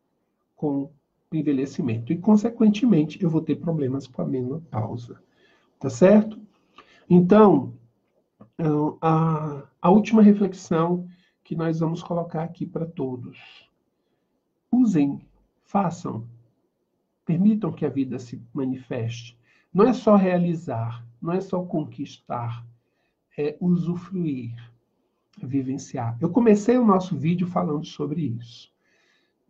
[0.56, 0.92] com o
[1.34, 2.14] envelhecimento.
[2.14, 5.22] E, consequentemente, eu vou ter problemas com a menopausa.
[5.78, 6.40] Tá certo?
[7.16, 7.78] Então,
[9.00, 11.08] a, a última reflexão
[11.44, 13.70] que nós vamos colocar aqui para todos.
[14.72, 15.22] Usem,
[15.64, 16.28] façam,
[17.24, 19.38] permitam que a vida se manifeste.
[19.72, 22.66] Não é só realizar, não é só conquistar,
[23.38, 24.56] é usufruir,
[25.38, 26.18] vivenciar.
[26.20, 28.74] Eu comecei o nosso vídeo falando sobre isso.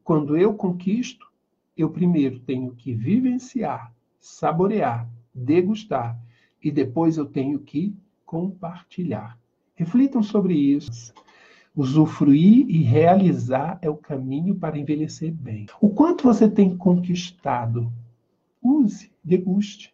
[0.04, 1.32] Quando eu conquisto,
[1.78, 6.22] eu primeiro tenho que vivenciar, saborear, degustar
[6.64, 7.96] e depois eu tenho que
[8.26, 9.38] compartilhar.
[9.76, 11.14] Reflitam sobre isso.
[11.76, 15.66] Usufruir e realizar é o caminho para envelhecer bem.
[15.82, 17.92] O quanto você tem conquistado?
[18.62, 19.94] Use, deguste.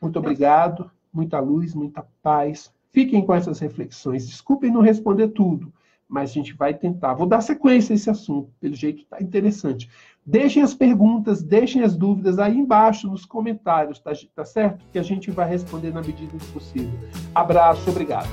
[0.00, 2.72] Muito obrigado, muita luz, muita paz.
[2.92, 4.28] Fiquem com essas reflexões.
[4.28, 5.72] Desculpem não responder tudo,
[6.08, 7.14] mas a gente vai tentar.
[7.14, 9.90] Vou dar sequência a esse assunto, pelo jeito está interessante.
[10.24, 14.84] Deixem as perguntas, deixem as dúvidas aí embaixo nos comentários, tá, tá certo?
[14.92, 16.96] Que a gente vai responder na medida do possível.
[17.34, 18.28] Abraço, obrigado.